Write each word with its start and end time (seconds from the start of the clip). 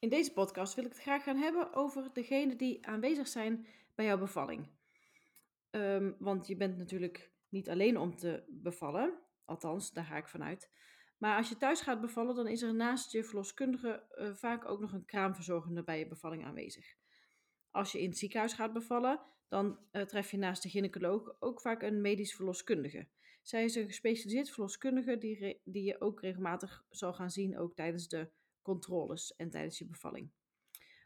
In 0.00 0.08
deze 0.08 0.32
podcast 0.32 0.74
wil 0.74 0.84
ik 0.84 0.92
het 0.92 1.00
graag 1.00 1.22
gaan 1.22 1.36
hebben 1.36 1.74
over 1.74 2.10
degenen 2.12 2.56
die 2.56 2.86
aanwezig 2.86 3.28
zijn 3.28 3.66
bij 3.94 4.04
jouw 4.04 4.18
bevalling. 4.18 4.66
Um, 5.70 6.16
want 6.18 6.46
je 6.46 6.56
bent 6.56 6.76
natuurlijk 6.76 7.30
niet 7.48 7.68
alleen 7.68 7.98
om 7.98 8.16
te 8.16 8.44
bevallen, 8.48 9.18
althans, 9.44 9.92
daar 9.92 10.04
ga 10.04 10.16
ik 10.16 10.28
vanuit. 10.28 10.70
Maar 11.18 11.36
als 11.36 11.48
je 11.48 11.56
thuis 11.56 11.80
gaat 11.80 12.00
bevallen, 12.00 12.34
dan 12.34 12.46
is 12.46 12.62
er 12.62 12.74
naast 12.74 13.12
je 13.12 13.24
verloskundige 13.24 14.06
uh, 14.14 14.34
vaak 14.34 14.64
ook 14.64 14.80
nog 14.80 14.92
een 14.92 15.04
kraamverzorgende 15.04 15.84
bij 15.84 15.98
je 15.98 16.08
bevalling 16.08 16.44
aanwezig. 16.44 16.94
Als 17.70 17.92
je 17.92 18.00
in 18.00 18.08
het 18.08 18.18
ziekenhuis 18.18 18.52
gaat 18.52 18.72
bevallen, 18.72 19.20
dan 19.48 19.78
uh, 19.92 20.02
tref 20.02 20.30
je 20.30 20.36
naast 20.36 20.62
de 20.62 20.68
gynaecoloog 20.68 21.36
ook 21.38 21.60
vaak 21.60 21.82
een 21.82 22.00
medisch 22.00 22.34
verloskundige. 22.34 23.08
Zij 23.42 23.64
is 23.64 23.74
een 23.74 23.86
gespecialiseerd 23.86 24.50
verloskundige 24.50 25.18
die, 25.18 25.60
die 25.64 25.84
je 25.84 26.00
ook 26.00 26.20
regelmatig 26.20 26.84
zal 26.90 27.12
gaan 27.12 27.30
zien, 27.30 27.58
ook 27.58 27.74
tijdens 27.74 28.08
de 28.08 28.30
controles 28.62 29.36
en 29.36 29.50
tijdens 29.50 29.78
je 29.78 29.86
bevalling. 29.86 30.30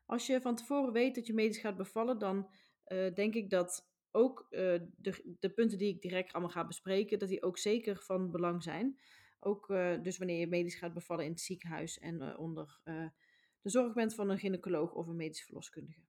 Als 0.06 0.26
je 0.26 0.40
van 0.40 0.56
tevoren 0.56 0.92
weet 0.92 1.14
dat 1.14 1.26
je 1.26 1.34
medisch 1.34 1.58
gaat 1.58 1.76
bevallen, 1.76 2.18
dan 2.18 2.48
uh, 2.86 3.14
denk 3.14 3.34
ik 3.34 3.50
dat 3.50 3.88
ook 4.10 4.46
uh, 4.50 4.58
de, 4.96 5.36
de, 5.40 5.50
punten 5.50 5.78
die 5.78 5.94
ik 5.94 6.02
direct 6.02 6.32
allemaal 6.32 6.50
ga 6.50 6.66
bespreken, 6.66 7.18
dat 7.18 7.28
die 7.28 7.42
ook 7.42 7.58
zeker 7.58 8.02
van 8.02 8.30
belang 8.30 8.62
zijn. 8.62 9.00
Ook 9.40 9.68
uh, 9.68 10.02
dus 10.02 10.18
wanneer 10.18 10.38
je 10.38 10.46
medisch 10.46 10.74
gaat 10.74 10.94
bevallen 10.94 11.24
in 11.24 11.30
het 11.30 11.40
ziekenhuis 11.40 11.98
en 11.98 12.36
onder 12.38 12.80
de 13.60 13.70
zorg 13.70 13.92
bent 13.92 14.14
van 14.14 14.30
een 14.30 14.38
gynaecoloog 14.38 14.92
of 14.92 15.06
een 15.06 15.16
medisch 15.16 15.44
verloskundige. 15.44 16.00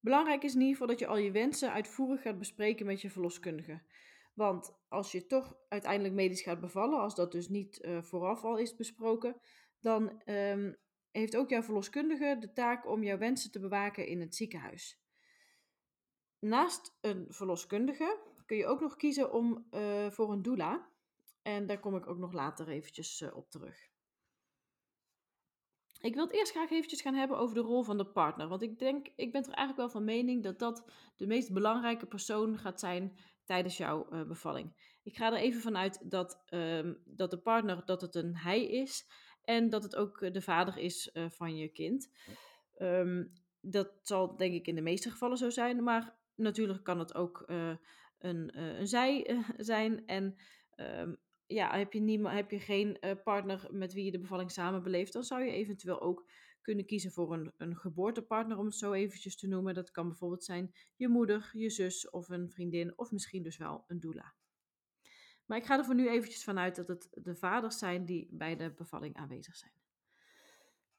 Belangrijk 0.00 0.42
is 0.42 0.54
in 0.54 0.60
ieder 0.60 0.72
geval 0.72 0.88
dat 0.88 0.98
je 0.98 1.06
al 1.06 1.16
je 1.16 1.30
wensen 1.30 1.72
uitvoerig 1.72 2.22
gaat 2.22 2.38
bespreken 2.38 2.86
met 2.86 3.00
je 3.00 3.10
verloskundige. 3.10 3.82
Want 4.34 4.74
als 4.88 5.12
je 5.12 5.26
toch 5.26 5.56
uiteindelijk 5.68 6.14
medisch 6.14 6.42
gaat 6.42 6.60
bevallen, 6.60 7.00
als 7.00 7.14
dat 7.14 7.32
dus 7.32 7.48
niet 7.48 7.88
vooraf 8.00 8.44
al 8.44 8.58
is 8.58 8.74
besproken, 8.74 9.40
dan 9.80 10.22
um, 10.26 10.76
heeft 11.10 11.36
ook 11.36 11.50
jouw 11.50 11.62
verloskundige 11.62 12.36
de 12.40 12.52
taak 12.52 12.86
om 12.86 13.02
jouw 13.02 13.18
wensen 13.18 13.50
te 13.50 13.60
bewaken 13.60 14.06
in 14.06 14.20
het 14.20 14.34
ziekenhuis. 14.34 15.00
Naast 16.38 16.96
een 17.00 17.26
verloskundige 17.28 18.18
kun 18.46 18.56
je 18.56 18.66
ook 18.66 18.80
nog 18.80 18.96
kiezen 18.96 19.32
om, 19.32 19.66
uh, 19.70 20.10
voor 20.10 20.32
een 20.32 20.42
doula. 20.42 20.88
En 21.42 21.66
daar 21.66 21.80
kom 21.80 21.96
ik 21.96 22.06
ook 22.06 22.18
nog 22.18 22.32
later 22.32 22.68
eventjes 22.68 23.20
uh, 23.20 23.36
op 23.36 23.50
terug. 23.50 23.88
Ik 26.00 26.14
wil 26.14 26.24
het 26.24 26.34
eerst 26.34 26.52
graag 26.52 26.70
eventjes 26.70 27.00
gaan 27.00 27.14
hebben 27.14 27.38
over 27.38 27.54
de 27.54 27.60
rol 27.60 27.82
van 27.82 27.98
de 27.98 28.06
partner. 28.06 28.48
Want 28.48 28.62
ik 28.62 28.78
denk, 28.78 29.08
ik 29.16 29.32
ben 29.32 29.42
er 29.42 29.48
eigenlijk 29.48 29.76
wel 29.78 29.90
van 29.90 30.04
mening 30.04 30.42
dat 30.42 30.58
dat 30.58 30.92
de 31.16 31.26
meest 31.26 31.52
belangrijke 31.52 32.06
persoon 32.06 32.58
gaat 32.58 32.80
zijn 32.80 33.18
tijdens 33.44 33.76
jouw 33.76 34.06
uh, 34.12 34.22
bevalling. 34.26 34.96
Ik 35.02 35.16
ga 35.16 35.32
er 35.32 35.38
even 35.38 35.60
vanuit 35.60 36.10
dat, 36.10 36.42
um, 36.50 37.02
dat 37.04 37.30
de 37.30 37.38
partner, 37.38 37.84
dat 37.84 38.00
het 38.00 38.14
een 38.14 38.36
hij 38.36 38.64
is. 38.66 39.06
En 39.48 39.68
dat 39.68 39.82
het 39.82 39.96
ook 39.96 40.32
de 40.32 40.42
vader 40.42 40.78
is 40.78 41.10
uh, 41.12 41.30
van 41.30 41.56
je 41.56 41.68
kind. 41.68 42.10
Um, 42.78 43.32
dat 43.60 43.90
zal 44.02 44.36
denk 44.36 44.54
ik 44.54 44.66
in 44.66 44.74
de 44.74 44.80
meeste 44.80 45.10
gevallen 45.10 45.36
zo 45.36 45.50
zijn. 45.50 45.82
Maar 45.82 46.16
natuurlijk 46.34 46.84
kan 46.84 46.98
het 46.98 47.14
ook 47.14 47.44
uh, 47.46 47.76
een, 48.18 48.58
een 48.58 48.86
zij 48.86 49.44
zijn. 49.56 50.06
En 50.06 50.36
um, 50.76 51.16
ja, 51.46 51.78
heb 51.78 51.92
je, 51.92 52.00
niemand, 52.00 52.34
heb 52.34 52.50
je 52.50 52.60
geen 52.60 52.98
partner 53.24 53.66
met 53.70 53.92
wie 53.92 54.04
je 54.04 54.10
de 54.10 54.18
bevalling 54.18 54.50
samen 54.50 54.82
beleeft, 54.82 55.12
dan 55.12 55.24
zou 55.24 55.44
je 55.44 55.52
eventueel 55.52 56.00
ook 56.00 56.30
kunnen 56.60 56.86
kiezen 56.86 57.10
voor 57.10 57.32
een, 57.32 57.52
een 57.56 57.76
geboortepartner, 57.76 58.58
om 58.58 58.64
het 58.64 58.74
zo 58.74 58.92
eventjes 58.92 59.36
te 59.36 59.46
noemen. 59.46 59.74
Dat 59.74 59.90
kan 59.90 60.08
bijvoorbeeld 60.08 60.44
zijn 60.44 60.74
je 60.96 61.08
moeder, 61.08 61.50
je 61.52 61.70
zus 61.70 62.10
of 62.10 62.28
een 62.28 62.50
vriendin, 62.50 62.98
of 62.98 63.10
misschien 63.10 63.42
dus 63.42 63.56
wel 63.56 63.84
een 63.86 64.00
doula. 64.00 64.34
Maar 65.48 65.58
ik 65.58 65.64
ga 65.64 65.78
er 65.78 65.84
voor 65.84 65.94
nu 65.94 66.08
eventjes 66.08 66.44
vanuit 66.44 66.76
dat 66.76 66.88
het 66.88 67.08
de 67.12 67.36
vaders 67.36 67.78
zijn 67.78 68.04
die 68.04 68.28
bij 68.30 68.56
de 68.56 68.70
bevalling 68.70 69.16
aanwezig 69.16 69.56
zijn. 69.56 69.72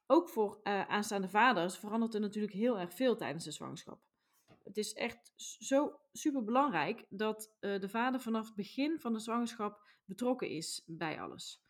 Ook 0.06 0.30
voor 0.30 0.60
uh, 0.64 0.88
aanstaande 0.88 1.30
vaders 1.30 1.78
verandert 1.78 2.14
er 2.14 2.20
natuurlijk 2.20 2.54
heel 2.54 2.80
erg 2.80 2.94
veel 2.94 3.16
tijdens 3.16 3.44
de 3.44 3.52
zwangerschap 3.52 4.02
het 4.70 4.78
is 4.78 4.94
echt 4.94 5.34
zo 5.36 6.00
super 6.14 6.44
belangrijk 6.44 7.06
dat 7.10 7.56
uh, 7.60 7.80
de 7.80 7.90
vader 7.90 8.20
vanaf 8.20 8.46
het 8.46 8.56
begin 8.56 9.00
van 9.00 9.14
de 9.14 9.20
zwangerschap 9.20 9.82
betrokken 10.06 10.50
is 10.50 10.84
bij 10.86 11.22
alles. 11.22 11.64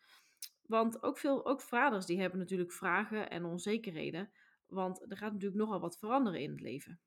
Want 0.62 1.02
ook 1.02 1.18
veel 1.18 1.46
ook 1.46 1.60
vaders 1.60 2.06
die 2.06 2.20
hebben 2.20 2.38
natuurlijk 2.38 2.72
vragen 2.72 3.30
en 3.30 3.44
onzekerheden, 3.44 4.30
want 4.66 5.10
er 5.10 5.16
gaat 5.16 5.32
natuurlijk 5.32 5.60
nogal 5.60 5.80
wat 5.80 5.98
veranderen 5.98 6.40
in 6.40 6.50
het 6.50 6.60
leven. 6.60 7.00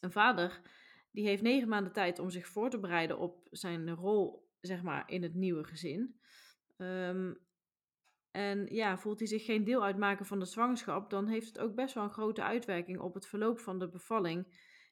Een 0.00 0.12
vader 0.12 0.60
die 1.10 1.26
heeft 1.26 1.42
negen 1.42 1.68
maanden 1.68 1.92
tijd 1.92 2.18
om 2.18 2.30
zich 2.30 2.46
voor 2.46 2.70
te 2.70 2.78
bereiden 2.78 3.18
op 3.18 3.46
zijn 3.50 3.94
rol, 3.94 4.50
zeg 4.62 4.82
maar, 4.82 5.10
in 5.10 5.22
het 5.22 5.34
nieuwe 5.34 5.64
gezin. 5.64 6.20
Um, 6.76 7.38
en 8.30 8.66
ja, 8.66 8.98
voelt 8.98 9.18
hij 9.18 9.28
zich 9.28 9.44
geen 9.44 9.64
deel 9.64 9.84
uitmaken 9.84 10.26
van 10.26 10.38
de 10.38 10.44
zwangerschap, 10.44 11.10
dan 11.10 11.26
heeft 11.26 11.46
het 11.46 11.58
ook 11.58 11.74
best 11.74 11.94
wel 11.94 12.04
een 12.04 12.10
grote 12.10 12.42
uitwerking 12.42 12.98
op 12.98 13.14
het 13.14 13.26
verloop 13.26 13.58
van 13.58 13.78
de 13.78 13.88
bevalling 13.88 14.46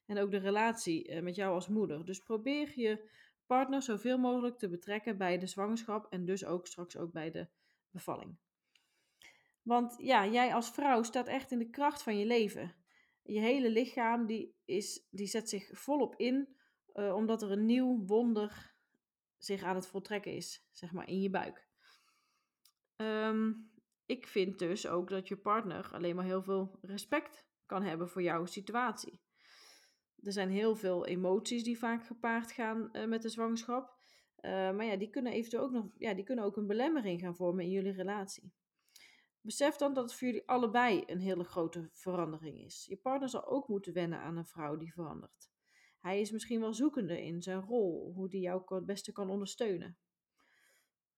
en 0.05 0.17
ook 0.17 0.31
de 0.31 0.37
relatie 0.37 1.07
eh, 1.07 1.21
met 1.21 1.35
jou 1.35 1.53
als 1.53 1.67
moeder. 1.67 2.05
Dus 2.05 2.19
probeer 2.19 2.79
je 2.79 3.09
partner 3.45 3.81
zoveel 3.81 4.17
mogelijk 4.17 4.57
te 4.57 4.69
betrekken 4.69 5.17
bij 5.17 5.37
de 5.37 5.47
zwangerschap 5.47 6.05
en 6.09 6.25
dus 6.25 6.45
ook 6.45 6.67
straks 6.67 6.97
ook 6.97 7.11
bij 7.11 7.31
de 7.31 7.47
bevalling. 7.89 8.37
Want 9.61 9.95
ja, 9.97 10.27
jij 10.27 10.53
als 10.53 10.71
vrouw 10.71 11.03
staat 11.03 11.27
echt 11.27 11.51
in 11.51 11.59
de 11.59 11.69
kracht 11.69 12.03
van 12.03 12.17
je 12.17 12.25
leven. 12.25 12.75
Je 13.21 13.39
hele 13.39 13.69
lichaam 13.69 14.25
die 14.25 14.55
is, 14.65 15.07
die 15.09 15.27
zet 15.27 15.49
zich 15.49 15.69
volop 15.71 16.15
in, 16.15 16.55
uh, 16.93 17.15
omdat 17.15 17.41
er 17.41 17.51
een 17.51 17.65
nieuw 17.65 18.05
wonder 18.05 18.75
zich 19.43 19.63
aan 19.63 19.75
het 19.75 19.87
voltrekken 19.87 20.35
is, 20.35 20.67
zeg 20.71 20.91
maar, 20.91 21.07
in 21.07 21.21
je 21.21 21.29
buik. 21.29 21.67
Um, 22.95 23.71
ik 24.05 24.27
vind 24.27 24.59
dus 24.59 24.87
ook 24.87 25.09
dat 25.09 25.27
je 25.27 25.37
partner 25.37 25.89
alleen 25.93 26.15
maar 26.15 26.25
heel 26.25 26.43
veel 26.43 26.79
respect 26.81 27.45
kan 27.65 27.83
hebben 27.83 28.09
voor 28.09 28.21
jouw 28.21 28.45
situatie. 28.45 29.21
Er 30.19 30.31
zijn 30.31 30.49
heel 30.49 30.75
veel 30.75 31.05
emoties 31.05 31.63
die 31.63 31.77
vaak 31.77 32.05
gepaard 32.05 32.51
gaan 32.51 32.89
uh, 32.91 33.05
met 33.05 33.21
de 33.21 33.29
zwangerschap. 33.29 33.99
Uh, 34.41 34.51
maar 34.51 34.85
ja, 34.85 34.95
die 34.95 35.09
kunnen 35.09 35.31
eventueel 35.31 35.63
ook 35.63 35.71
nog, 35.71 35.85
ja, 35.97 36.13
die 36.13 36.23
kunnen 36.23 36.45
ook 36.45 36.57
een 36.57 36.67
belemmering 36.67 37.19
gaan 37.19 37.35
vormen 37.35 37.63
in 37.63 37.71
jullie 37.71 37.91
relatie. 37.91 38.53
Besef 39.41 39.75
dan 39.75 39.93
dat 39.93 40.03
het 40.03 40.13
voor 40.13 40.27
jullie 40.27 40.47
allebei 40.47 41.03
een 41.05 41.19
hele 41.19 41.43
grote 41.43 41.89
verandering 41.93 42.59
is. 42.59 42.85
Je 42.85 42.97
partner 42.97 43.29
zal 43.29 43.45
ook 43.45 43.67
moeten 43.67 43.93
wennen 43.93 44.19
aan 44.19 44.37
een 44.37 44.45
vrouw 44.45 44.77
die 44.77 44.93
verandert. 44.93 45.50
Hij 46.01 46.19
is 46.19 46.31
misschien 46.31 46.59
wel 46.59 46.73
zoekende 46.73 47.21
in 47.21 47.41
zijn 47.41 47.61
rol, 47.61 48.13
hoe 48.13 48.29
die 48.29 48.41
jou 48.41 48.75
het 48.75 48.85
beste 48.85 49.11
kan 49.11 49.29
ondersteunen. 49.29 49.97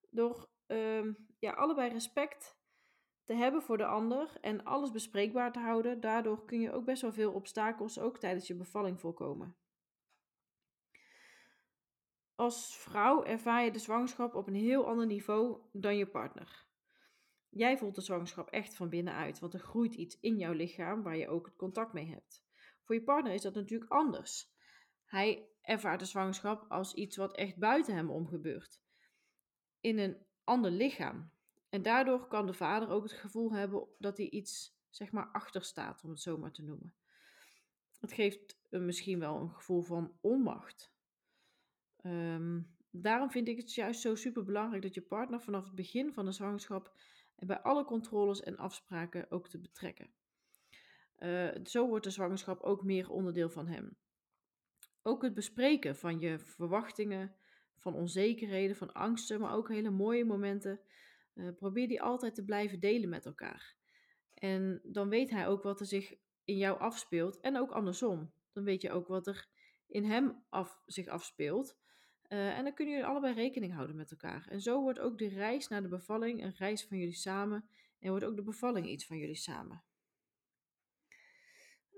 Door 0.09 0.49
uh, 0.67 1.13
ja, 1.39 1.51
allebei 1.51 1.91
respect 1.91 2.57
te 3.23 3.33
hebben 3.33 3.61
voor 3.61 3.77
de 3.77 3.85
ander 3.85 4.37
en 4.41 4.63
alles 4.63 4.91
bespreekbaar 4.91 5.51
te 5.51 5.59
houden. 5.59 5.99
Daardoor 5.99 6.45
kun 6.45 6.59
je 6.59 6.71
ook 6.71 6.85
best 6.85 7.01
wel 7.01 7.13
veel 7.13 7.31
obstakels 7.31 7.99
ook 7.99 8.19
tijdens 8.19 8.47
je 8.47 8.55
bevalling 8.55 8.99
voorkomen. 8.99 9.55
Als 12.35 12.77
vrouw 12.77 13.23
ervaar 13.23 13.63
je 13.63 13.71
de 13.71 13.79
zwangerschap 13.79 14.35
op 14.35 14.47
een 14.47 14.55
heel 14.55 14.87
ander 14.87 15.05
niveau 15.05 15.61
dan 15.71 15.97
je 15.97 16.07
partner. 16.07 16.65
Jij 17.49 17.77
voelt 17.77 17.95
de 17.95 18.01
zwangerschap 18.01 18.49
echt 18.49 18.75
van 18.75 18.89
binnenuit, 18.89 19.39
want 19.39 19.53
er 19.53 19.59
groeit 19.59 19.95
iets 19.95 20.19
in 20.19 20.37
jouw 20.37 20.53
lichaam 20.53 21.03
waar 21.03 21.17
je 21.17 21.27
ook 21.27 21.45
het 21.45 21.55
contact 21.55 21.93
mee 21.93 22.09
hebt. 22.09 22.43
Voor 22.83 22.95
je 22.95 23.03
partner 23.03 23.33
is 23.33 23.41
dat 23.41 23.53
natuurlijk 23.53 23.91
anders. 23.91 24.52
Hij 25.13 25.47
ervaart 25.61 25.99
de 25.99 26.05
zwangerschap 26.05 26.65
als 26.71 26.93
iets 26.93 27.15
wat 27.17 27.35
echt 27.35 27.57
buiten 27.57 27.95
hem 27.95 28.09
om 28.09 28.27
gebeurt. 28.27 28.81
In 29.79 29.99
een 29.99 30.17
ander 30.43 30.71
lichaam. 30.71 31.31
En 31.69 31.81
daardoor 31.81 32.27
kan 32.27 32.45
de 32.45 32.53
vader 32.53 32.89
ook 32.89 33.03
het 33.03 33.11
gevoel 33.11 33.51
hebben 33.51 33.87
dat 33.97 34.17
hij 34.17 34.29
iets, 34.29 34.77
zeg 34.89 35.11
maar, 35.11 35.31
achter 35.31 35.63
staat, 35.63 36.03
om 36.03 36.09
het 36.09 36.19
zo 36.19 36.37
maar 36.37 36.51
te 36.51 36.63
noemen. 36.63 36.93
Het 37.99 38.13
geeft 38.13 38.57
misschien 38.69 39.19
wel 39.19 39.35
een 39.35 39.53
gevoel 39.53 39.81
van 39.81 40.17
onmacht. 40.21 40.93
Ehm, 41.95 42.61
daarom 42.89 43.31
vind 43.31 43.47
ik 43.47 43.57
het 43.57 43.73
juist 43.73 44.01
zo 44.01 44.15
super 44.15 44.43
belangrijk 44.43 44.81
dat 44.83 44.93
je 44.93 45.01
partner 45.01 45.41
vanaf 45.41 45.65
het 45.65 45.75
begin 45.75 46.13
van 46.13 46.25
de 46.25 46.31
zwangerschap 46.31 46.95
bij 47.35 47.61
alle 47.61 47.85
controles 47.85 48.41
en 48.41 48.57
afspraken 48.57 49.31
ook 49.31 49.47
te 49.47 49.59
betrekken. 49.59 50.13
Uh, 51.19 51.49
zo 51.63 51.87
wordt 51.87 52.03
de 52.03 52.11
zwangerschap 52.11 52.61
ook 52.61 52.83
meer 52.83 53.09
onderdeel 53.09 53.49
van 53.49 53.67
hem. 53.67 53.97
Ook 55.03 55.21
het 55.21 55.33
bespreken 55.33 55.95
van 55.95 56.19
je 56.19 56.39
verwachtingen, 56.39 57.35
van 57.77 57.95
onzekerheden, 57.95 58.75
van 58.75 58.93
angsten, 58.93 59.39
maar 59.39 59.53
ook 59.53 59.69
hele 59.69 59.89
mooie 59.89 60.25
momenten. 60.25 60.79
Uh, 61.33 61.49
probeer 61.55 61.87
die 61.87 62.01
altijd 62.01 62.35
te 62.35 62.43
blijven 62.43 62.79
delen 62.79 63.09
met 63.09 63.25
elkaar. 63.25 63.75
En 64.33 64.81
dan 64.83 65.09
weet 65.09 65.29
hij 65.29 65.47
ook 65.47 65.63
wat 65.63 65.79
er 65.79 65.85
zich 65.85 66.15
in 66.43 66.57
jou 66.57 66.79
afspeelt 66.79 67.39
en 67.39 67.57
ook 67.57 67.71
andersom. 67.71 68.33
Dan 68.51 68.63
weet 68.63 68.81
je 68.81 68.91
ook 68.91 69.07
wat 69.07 69.27
er 69.27 69.47
in 69.87 70.03
hem 70.03 70.43
af, 70.49 70.81
zich 70.85 71.07
afspeelt. 71.07 71.77
Uh, 72.29 72.57
en 72.57 72.63
dan 72.63 72.73
kunnen 72.73 72.93
jullie 72.93 73.09
allebei 73.09 73.33
rekening 73.33 73.73
houden 73.73 73.95
met 73.95 74.11
elkaar. 74.11 74.47
En 74.49 74.61
zo 74.61 74.81
wordt 74.81 74.99
ook 74.99 75.17
de 75.17 75.27
reis 75.27 75.67
naar 75.67 75.81
de 75.81 75.87
bevalling 75.87 76.43
een 76.43 76.55
reis 76.55 76.85
van 76.85 76.97
jullie 76.97 77.15
samen. 77.15 77.69
En 77.99 78.09
wordt 78.09 78.25
ook 78.25 78.35
de 78.35 78.43
bevalling 78.43 78.87
iets 78.87 79.05
van 79.05 79.17
jullie 79.17 79.35
samen. 79.35 79.83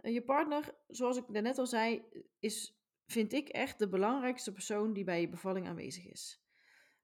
Uh, 0.02 0.14
je 0.14 0.24
partner, 0.24 0.76
zoals 0.88 1.18
ik 1.18 1.30
net 1.30 1.58
al 1.58 1.68
zei, 1.68 2.04
is, 2.40 2.80
vind 3.06 3.34
ik 3.34 3.50
echt 3.50 3.80
de 3.80 3.90
belangrijkste 3.90 4.52
persoon 4.52 4.94
die 4.94 5.04
bij 5.04 5.22
je 5.22 5.30
bevalling 5.30 5.68
aanwezig 5.68 6.08
is. 6.08 6.44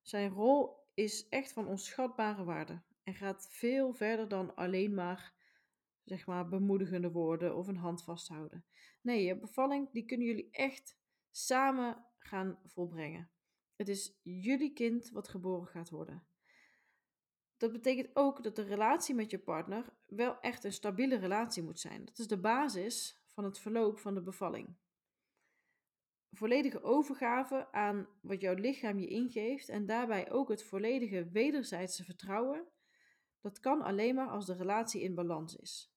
Zijn 0.02 0.30
rol 0.30 0.90
is 0.94 1.28
echt 1.30 1.54
van 1.54 1.68
onschatbare 1.68 2.44
waarde 2.44 2.82
en 3.04 3.14
gaat 3.14 3.48
veel 3.52 3.94
verder 3.94 4.28
dan 4.28 4.56
alleen 4.56 4.94
maar 4.94 5.40
zeg 6.04 6.26
maar, 6.26 6.48
bemoedigende 6.48 7.12
woorden 7.12 7.56
of 7.56 7.68
een 7.68 7.78
hand 7.78 8.04
vasthouden. 8.04 8.66
Nee, 9.02 9.24
je 9.24 9.40
bevalling 9.40 9.92
die 9.92 10.06
kunnen 10.06 10.28
jullie 10.28 10.50
echt 10.52 10.98
samen 11.30 12.06
gaan 12.18 12.60
volbrengen. 12.66 13.32
Het 13.76 13.88
is 13.88 14.20
jullie 14.24 14.74
kind 14.74 15.10
wat 15.10 15.28
geboren 15.28 15.68
gaat 15.68 15.90
worden. 15.90 16.26
Dat 17.58 17.72
betekent 17.72 18.16
ook 18.16 18.44
dat 18.44 18.56
de 18.56 18.62
relatie 18.62 19.16
met 19.16 19.32
je 19.32 19.40
partner 19.40 19.94
wel 20.06 20.40
echt 20.40 20.64
een 20.64 20.74
stabiele 20.74 21.18
relatie 21.18 21.64
moet 21.64 21.80
zijn. 21.80 22.06
Dat 22.06 22.20
is 22.20 22.28
de 22.28 22.40
basis 22.40 23.24
van 23.28 23.44
het 23.44 23.60
verloop 23.60 24.00
van 24.00 24.14
de 24.14 24.22
bevalling. 24.22 24.76
Volledige 26.32 26.84
overgave 26.84 27.72
aan 27.72 28.08
wat 28.22 28.42
jouw 28.42 28.54
lichaam 28.54 29.00
je 29.00 29.08
ingeeft 29.08 29.70
en 29.70 29.86
daarbij 29.86 30.32
ook 30.32 30.50
het 30.50 30.64
volledige 30.64 31.30
wederzijdse 31.30 32.04
vertrouwen, 32.04 32.68
dat 33.42 33.60
kan 33.60 33.82
alleen 33.82 34.16
maar 34.16 34.30
als 34.30 34.46
de 34.46 34.56
relatie 34.56 35.02
in 35.02 35.16
balans 35.16 35.56
is. 35.56 35.94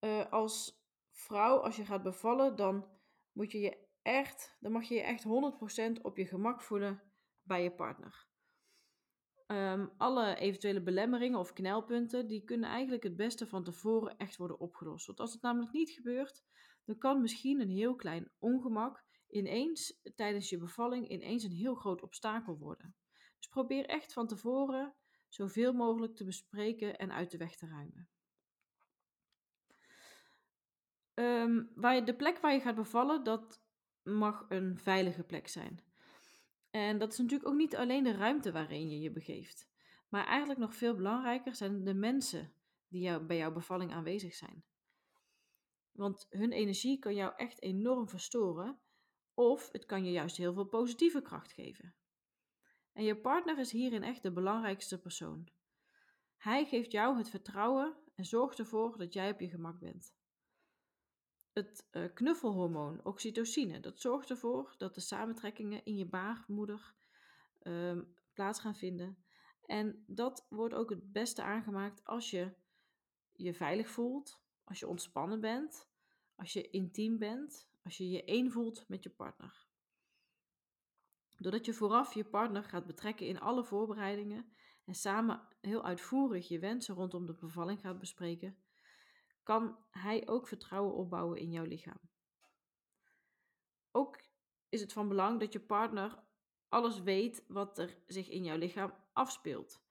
Uh, 0.00 0.30
als 0.30 0.84
vrouw, 1.10 1.58
als 1.58 1.76
je 1.76 1.84
gaat 1.84 2.02
bevallen, 2.02 2.56
dan 2.56 2.88
moet 3.32 3.52
je 3.52 3.60
je 3.60 3.86
echt, 4.02 4.56
dan 4.60 4.72
mag 4.72 4.84
je 4.84 4.94
je 4.94 5.02
echt 5.02 5.24
100% 5.98 6.02
op 6.02 6.16
je 6.16 6.26
gemak 6.26 6.62
voelen 6.62 7.02
bij 7.42 7.62
je 7.62 7.72
partner. 7.72 8.31
Um, 9.52 9.90
alle 9.96 10.34
eventuele 10.34 10.82
belemmeringen 10.82 11.38
of 11.38 11.52
knelpunten, 11.52 12.28
die 12.28 12.44
kunnen 12.44 12.70
eigenlijk 12.70 13.02
het 13.02 13.16
beste 13.16 13.46
van 13.46 13.64
tevoren 13.64 14.16
echt 14.16 14.36
worden 14.36 14.58
opgelost. 14.58 15.06
Want 15.06 15.20
als 15.20 15.32
het 15.32 15.42
namelijk 15.42 15.72
niet 15.72 15.90
gebeurt, 15.90 16.42
dan 16.84 16.98
kan 16.98 17.20
misschien 17.20 17.60
een 17.60 17.70
heel 17.70 17.96
klein 17.96 18.30
ongemak 18.38 19.04
ineens 19.28 20.00
tijdens 20.14 20.48
je 20.48 20.58
bevalling 20.58 21.08
ineens 21.08 21.44
een 21.44 21.52
heel 21.52 21.74
groot 21.74 22.02
obstakel 22.02 22.58
worden. 22.58 22.94
Dus 23.38 23.48
probeer 23.48 23.86
echt 23.86 24.12
van 24.12 24.26
tevoren 24.26 24.94
zoveel 25.28 25.72
mogelijk 25.72 26.14
te 26.14 26.24
bespreken 26.24 26.96
en 26.96 27.12
uit 27.12 27.30
de 27.30 27.38
weg 27.38 27.56
te 27.56 27.66
ruimen. 27.66 28.08
Um, 31.14 31.72
waar 31.74 31.94
je, 31.94 32.02
de 32.02 32.16
plek 32.16 32.38
waar 32.38 32.52
je 32.52 32.60
gaat 32.60 32.74
bevallen, 32.74 33.24
dat 33.24 33.62
mag 34.02 34.46
een 34.48 34.78
veilige 34.78 35.22
plek 35.22 35.48
zijn. 35.48 35.91
En 36.72 36.98
dat 36.98 37.12
is 37.12 37.18
natuurlijk 37.18 37.48
ook 37.48 37.56
niet 37.56 37.76
alleen 37.76 38.04
de 38.04 38.12
ruimte 38.12 38.52
waarin 38.52 38.90
je 38.90 39.00
je 39.00 39.10
begeeft. 39.10 39.68
Maar 40.08 40.26
eigenlijk 40.26 40.60
nog 40.60 40.74
veel 40.74 40.94
belangrijker 40.94 41.54
zijn 41.54 41.84
de 41.84 41.94
mensen 41.94 42.52
die 42.88 43.02
jou, 43.02 43.22
bij 43.22 43.36
jouw 43.36 43.52
bevalling 43.52 43.92
aanwezig 43.92 44.34
zijn. 44.34 44.64
Want 45.92 46.26
hun 46.30 46.52
energie 46.52 46.98
kan 46.98 47.14
jou 47.14 47.32
echt 47.36 47.62
enorm 47.62 48.08
verstoren, 48.08 48.80
of 49.34 49.72
het 49.72 49.86
kan 49.86 50.04
je 50.04 50.10
juist 50.10 50.36
heel 50.36 50.54
veel 50.54 50.66
positieve 50.66 51.22
kracht 51.22 51.52
geven. 51.52 51.94
En 52.92 53.04
je 53.04 53.20
partner 53.20 53.58
is 53.58 53.72
hierin 53.72 54.02
echt 54.02 54.22
de 54.22 54.32
belangrijkste 54.32 55.00
persoon. 55.00 55.48
Hij 56.36 56.66
geeft 56.66 56.92
jou 56.92 57.16
het 57.16 57.30
vertrouwen 57.30 57.96
en 58.14 58.24
zorgt 58.24 58.58
ervoor 58.58 58.98
dat 58.98 59.12
jij 59.12 59.30
op 59.30 59.40
je 59.40 59.48
gemak 59.48 59.78
bent 59.78 60.14
het 61.52 61.88
uh, 61.92 62.04
knuffelhormoon 62.14 63.04
oxytocine. 63.04 63.80
Dat 63.80 64.00
zorgt 64.00 64.30
ervoor 64.30 64.74
dat 64.78 64.94
de 64.94 65.00
samentrekkingen 65.00 65.84
in 65.84 65.96
je 65.96 66.06
baarmoeder 66.06 66.94
um, 67.62 68.14
plaats 68.32 68.60
gaan 68.60 68.76
vinden. 68.76 69.24
En 69.66 70.04
dat 70.06 70.46
wordt 70.48 70.74
ook 70.74 70.90
het 70.90 71.12
beste 71.12 71.42
aangemaakt 71.42 72.04
als 72.04 72.30
je 72.30 72.52
je 73.32 73.54
veilig 73.54 73.90
voelt, 73.90 74.40
als 74.64 74.78
je 74.78 74.88
ontspannen 74.88 75.40
bent, 75.40 75.88
als 76.34 76.52
je 76.52 76.70
intiem 76.70 77.18
bent, 77.18 77.68
als 77.84 77.96
je 77.96 78.08
je 78.08 78.24
één 78.24 78.50
voelt 78.50 78.88
met 78.88 79.02
je 79.02 79.10
partner. 79.10 79.66
Doordat 81.36 81.64
je 81.66 81.72
vooraf 81.72 82.14
je 82.14 82.24
partner 82.24 82.64
gaat 82.64 82.86
betrekken 82.86 83.26
in 83.26 83.40
alle 83.40 83.64
voorbereidingen 83.64 84.52
en 84.84 84.94
samen 84.94 85.48
heel 85.60 85.84
uitvoerig 85.84 86.48
je 86.48 86.58
wensen 86.58 86.94
rondom 86.94 87.26
de 87.26 87.34
bevalling 87.34 87.80
gaat 87.80 87.98
bespreken, 87.98 88.56
kan 89.42 89.78
hij 89.90 90.28
ook 90.28 90.48
vertrouwen 90.48 90.94
opbouwen 90.94 91.38
in 91.38 91.50
jouw 91.50 91.64
lichaam. 91.64 92.00
Ook 93.90 94.20
is 94.68 94.80
het 94.80 94.92
van 94.92 95.08
belang 95.08 95.40
dat 95.40 95.52
je 95.52 95.60
partner 95.60 96.22
alles 96.68 97.02
weet 97.02 97.44
wat 97.48 97.78
er 97.78 97.98
zich 98.06 98.28
in 98.28 98.44
jouw 98.44 98.56
lichaam 98.56 98.94
afspeelt. 99.12 99.82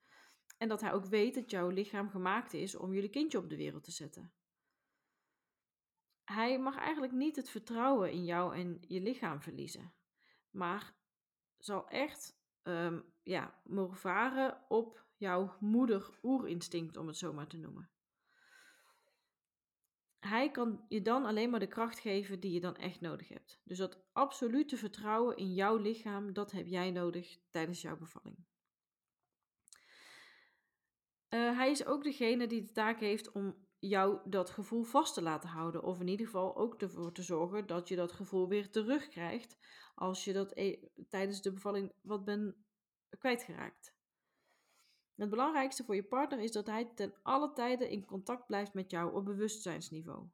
En 0.58 0.68
dat 0.68 0.80
hij 0.80 0.92
ook 0.92 1.04
weet 1.04 1.34
dat 1.34 1.50
jouw 1.50 1.68
lichaam 1.68 2.10
gemaakt 2.10 2.52
is 2.52 2.76
om 2.76 2.92
jullie 2.92 3.10
kindje 3.10 3.38
op 3.38 3.48
de 3.48 3.56
wereld 3.56 3.84
te 3.84 3.90
zetten. 3.90 4.32
Hij 6.24 6.58
mag 6.58 6.76
eigenlijk 6.76 7.12
niet 7.12 7.36
het 7.36 7.50
vertrouwen 7.50 8.12
in 8.12 8.24
jou 8.24 8.56
en 8.56 8.78
je 8.80 9.00
lichaam 9.00 9.40
verliezen, 9.40 9.94
maar 10.50 10.94
zal 11.58 11.88
echt 11.88 12.40
um, 12.62 13.12
ja, 13.22 13.60
mogen 13.64 13.96
varen 13.96 14.64
op 14.68 15.06
jouw 15.16 15.56
moeder-oerinstinct, 15.60 16.96
om 16.96 17.06
het 17.06 17.16
zo 17.16 17.32
maar 17.32 17.46
te 17.46 17.56
noemen 17.56 17.90
hij 20.26 20.50
kan 20.50 20.84
je 20.88 21.02
dan 21.02 21.24
alleen 21.24 21.50
maar 21.50 21.60
de 21.60 21.66
kracht 21.66 21.98
geven 21.98 22.40
die 22.40 22.52
je 22.52 22.60
dan 22.60 22.76
echt 22.76 23.00
nodig 23.00 23.28
hebt. 23.28 23.60
Dus 23.64 23.78
dat 23.78 23.98
absolute 24.12 24.76
vertrouwen 24.76 25.36
in 25.36 25.54
jouw 25.54 25.76
lichaam, 25.76 26.32
dat 26.32 26.50
heb 26.50 26.66
jij 26.66 26.90
nodig 26.90 27.38
tijdens 27.50 27.80
jouw 27.80 27.96
bevalling. 27.96 28.36
Uh, 31.28 31.56
hij 31.56 31.70
is 31.70 31.84
ook 31.84 32.04
degene 32.04 32.46
die 32.46 32.62
de 32.62 32.72
taak 32.72 33.00
heeft 33.00 33.32
om 33.32 33.66
jou 33.78 34.30
dat 34.30 34.50
gevoel 34.50 34.82
vast 34.82 35.14
te 35.14 35.22
laten 35.22 35.48
houden. 35.48 35.82
Of 35.82 36.00
in 36.00 36.08
ieder 36.08 36.26
geval 36.26 36.56
ook 36.56 36.82
ervoor 36.82 37.12
te 37.12 37.22
zorgen 37.22 37.66
dat 37.66 37.88
je 37.88 37.96
dat 37.96 38.12
gevoel 38.12 38.48
weer 38.48 38.70
terugkrijgt 38.70 39.56
als 39.94 40.24
je 40.24 40.32
dat 40.32 40.56
e 40.56 40.78
tijdens 41.08 41.42
de 41.42 41.52
bevalling 41.52 41.92
wat 42.02 42.24
bent 42.24 42.54
kwijtgeraakt. 43.18 43.94
Het 45.22 45.30
belangrijkste 45.30 45.84
voor 45.84 45.94
je 45.94 46.02
partner 46.02 46.38
is 46.38 46.52
dat 46.52 46.66
hij 46.66 46.84
ten 46.94 47.14
alle 47.22 47.52
tijde 47.52 47.90
in 47.90 48.04
contact 48.04 48.46
blijft 48.46 48.74
met 48.74 48.90
jou 48.90 49.14
op 49.14 49.24
bewustzijnsniveau. 49.24 50.28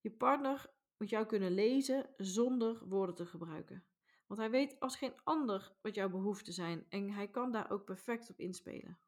Je 0.00 0.10
partner 0.10 0.72
moet 0.98 1.08
jou 1.08 1.26
kunnen 1.26 1.52
lezen 1.52 2.10
zonder 2.16 2.88
woorden 2.88 3.14
te 3.14 3.26
gebruiken. 3.26 3.84
Want 4.26 4.40
hij 4.40 4.50
weet 4.50 4.80
als 4.80 4.96
geen 4.96 5.14
ander 5.24 5.72
wat 5.82 5.94
jouw 5.94 6.08
behoeften 6.08 6.52
zijn 6.52 6.86
en 6.88 7.10
hij 7.10 7.28
kan 7.28 7.52
daar 7.52 7.70
ook 7.70 7.84
perfect 7.84 8.30
op 8.30 8.38
inspelen. 8.38 8.98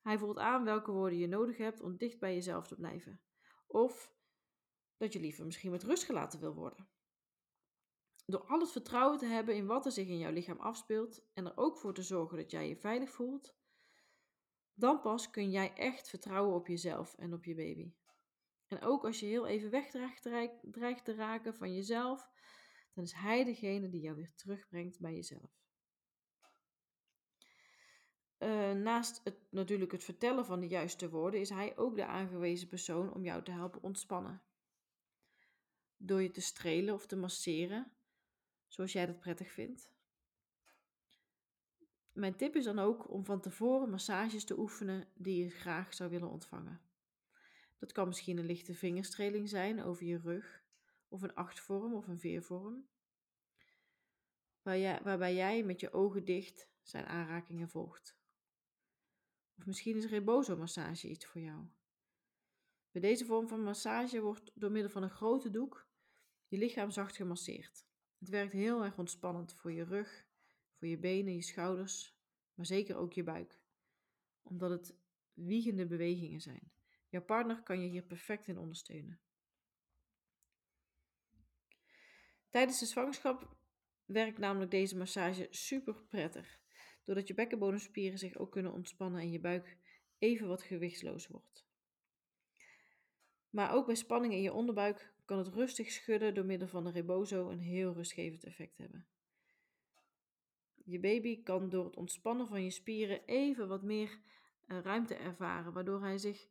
Hij 0.00 0.18
voelt 0.18 0.38
aan 0.38 0.64
welke 0.64 0.90
woorden 0.90 1.18
je 1.18 1.28
nodig 1.28 1.56
hebt 1.56 1.80
om 1.80 1.96
dicht 1.96 2.18
bij 2.18 2.34
jezelf 2.34 2.66
te 2.66 2.74
blijven. 2.76 3.20
Of 3.66 4.14
dat 4.96 5.12
je 5.12 5.20
liever 5.20 5.44
misschien 5.44 5.70
met 5.70 5.82
rust 5.82 6.04
gelaten 6.04 6.40
wil 6.40 6.54
worden. 6.54 6.88
Door 8.26 8.44
al 8.44 8.60
het 8.60 8.70
vertrouwen 8.70 9.18
te 9.18 9.26
hebben 9.26 9.54
in 9.54 9.66
wat 9.66 9.86
er 9.86 9.92
zich 9.92 10.06
in 10.06 10.18
jouw 10.18 10.32
lichaam 10.32 10.60
afspeelt 10.60 11.22
en 11.32 11.46
er 11.46 11.56
ook 11.56 11.78
voor 11.78 11.94
te 11.94 12.02
zorgen 12.02 12.36
dat 12.36 12.50
jij 12.50 12.68
je 12.68 12.76
veilig 12.76 13.10
voelt, 13.10 13.54
dan 14.74 15.00
pas 15.00 15.30
kun 15.30 15.50
jij 15.50 15.74
echt 15.74 16.08
vertrouwen 16.08 16.54
op 16.54 16.66
jezelf 16.66 17.14
en 17.14 17.32
op 17.32 17.44
je 17.44 17.54
baby. 17.54 17.92
En 18.66 18.80
ook 18.82 19.04
als 19.04 19.20
je 19.20 19.26
heel 19.26 19.46
even 19.46 19.70
wegdreigt 19.70 21.04
te 21.04 21.14
raken 21.14 21.54
van 21.54 21.74
jezelf, 21.74 22.30
dan 22.94 23.04
is 23.04 23.12
hij 23.12 23.44
degene 23.44 23.88
die 23.88 24.00
jou 24.00 24.16
weer 24.16 24.34
terugbrengt 24.34 25.00
bij 25.00 25.14
jezelf. 25.14 25.62
Uh, 28.38 28.72
naast 28.72 29.20
het, 29.24 29.38
natuurlijk 29.50 29.92
het 29.92 30.04
vertellen 30.04 30.46
van 30.46 30.60
de 30.60 30.66
juiste 30.66 31.10
woorden, 31.10 31.40
is 31.40 31.48
hij 31.48 31.76
ook 31.76 31.96
de 31.96 32.06
aangewezen 32.06 32.68
persoon 32.68 33.14
om 33.14 33.24
jou 33.24 33.42
te 33.42 33.50
helpen 33.50 33.82
ontspannen. 33.82 34.42
door 35.96 36.22
je 36.22 36.30
te 36.30 36.40
strelen 36.40 36.94
of 36.94 37.06
te 37.06 37.16
masseren, 37.16 37.92
zoals 38.74 38.92
jij 38.92 39.06
dat 39.06 39.18
prettig 39.18 39.50
vindt. 39.50 39.90
Mijn 42.12 42.36
tip 42.36 42.56
is 42.56 42.64
dan 42.64 42.78
ook 42.78 43.10
om 43.10 43.24
van 43.24 43.40
tevoren 43.40 43.90
massages 43.90 44.44
te 44.44 44.58
oefenen 44.58 45.08
die 45.14 45.44
je 45.44 45.50
graag 45.50 45.94
zou 45.94 46.10
willen 46.10 46.30
ontvangen. 46.30 46.80
Dat 47.78 47.92
kan 47.92 48.06
misschien 48.06 48.38
een 48.38 48.46
lichte 48.46 48.74
vingerstreling 48.74 49.48
zijn 49.48 49.82
over 49.82 50.04
je 50.04 50.18
rug, 50.18 50.64
of 51.08 51.22
een 51.22 51.34
achtvorm 51.34 51.94
of 51.94 52.08
een 52.08 52.18
veervorm, 52.18 52.88
waar 54.62 55.02
waarbij 55.02 55.34
jij 55.34 55.62
met 55.62 55.80
je 55.80 55.92
ogen 55.92 56.24
dicht 56.24 56.68
zijn 56.82 57.06
aanrakingen 57.06 57.68
volgt. 57.68 58.16
Of 59.58 59.66
misschien 59.66 59.96
is 59.96 60.06
rebozo-massage 60.06 61.08
iets 61.08 61.26
voor 61.26 61.40
jou. 61.40 61.66
Bij 62.90 63.00
deze 63.00 63.24
vorm 63.24 63.48
van 63.48 63.62
massage 63.62 64.20
wordt 64.20 64.50
door 64.54 64.70
middel 64.70 64.90
van 64.90 65.02
een 65.02 65.10
grote 65.10 65.50
doek 65.50 65.88
je 66.46 66.58
lichaam 66.58 66.90
zacht 66.90 67.16
gemasseerd. 67.16 67.84
Het 68.24 68.32
werkt 68.32 68.52
heel 68.52 68.84
erg 68.84 68.98
ontspannend 68.98 69.54
voor 69.54 69.72
je 69.72 69.84
rug, 69.84 70.26
voor 70.74 70.88
je 70.88 70.98
benen, 70.98 71.34
je 71.34 71.42
schouders, 71.42 72.16
maar 72.54 72.66
zeker 72.66 72.96
ook 72.96 73.12
je 73.12 73.22
buik, 73.22 73.60
omdat 74.42 74.70
het 74.70 74.96
wiegende 75.32 75.86
bewegingen 75.86 76.40
zijn. 76.40 76.72
Jouw 77.08 77.22
partner 77.22 77.62
kan 77.62 77.80
je 77.80 77.88
hier 77.88 78.02
perfect 78.02 78.46
in 78.46 78.58
ondersteunen. 78.58 79.20
Tijdens 82.48 82.78
de 82.78 82.86
zwangerschap 82.86 83.56
werkt 84.04 84.38
namelijk 84.38 84.70
deze 84.70 84.96
massage 84.96 85.46
super 85.50 85.94
prettig, 85.94 86.60
doordat 87.02 87.28
je 87.28 87.34
bekkenbodemspieren 87.34 88.18
zich 88.18 88.36
ook 88.36 88.52
kunnen 88.52 88.72
ontspannen 88.72 89.20
en 89.20 89.30
je 89.30 89.40
buik 89.40 89.78
even 90.18 90.48
wat 90.48 90.62
gewichtsloos 90.62 91.26
wordt. 91.26 91.66
Maar 93.50 93.72
ook 93.72 93.86
bij 93.86 93.94
spanning 93.94 94.32
in 94.32 94.42
je 94.42 94.52
onderbuik 94.52 95.13
kan 95.24 95.38
het 95.38 95.48
rustig 95.48 95.90
schudden 95.90 96.34
door 96.34 96.44
middel 96.44 96.68
van 96.68 96.84
de 96.84 96.90
rebozo 96.90 97.50
een 97.50 97.60
heel 97.60 97.92
rustgevend 97.92 98.44
effect 98.44 98.78
hebben. 98.78 99.06
Je 100.84 101.00
baby 101.00 101.42
kan 101.42 101.68
door 101.68 101.84
het 101.84 101.96
ontspannen 101.96 102.48
van 102.48 102.62
je 102.64 102.70
spieren 102.70 103.24
even 103.24 103.68
wat 103.68 103.82
meer 103.82 104.18
eh, 104.66 104.78
ruimte 104.78 105.14
ervaren, 105.14 105.72
waardoor 105.72 106.00
hij 106.00 106.18
zich 106.18 106.48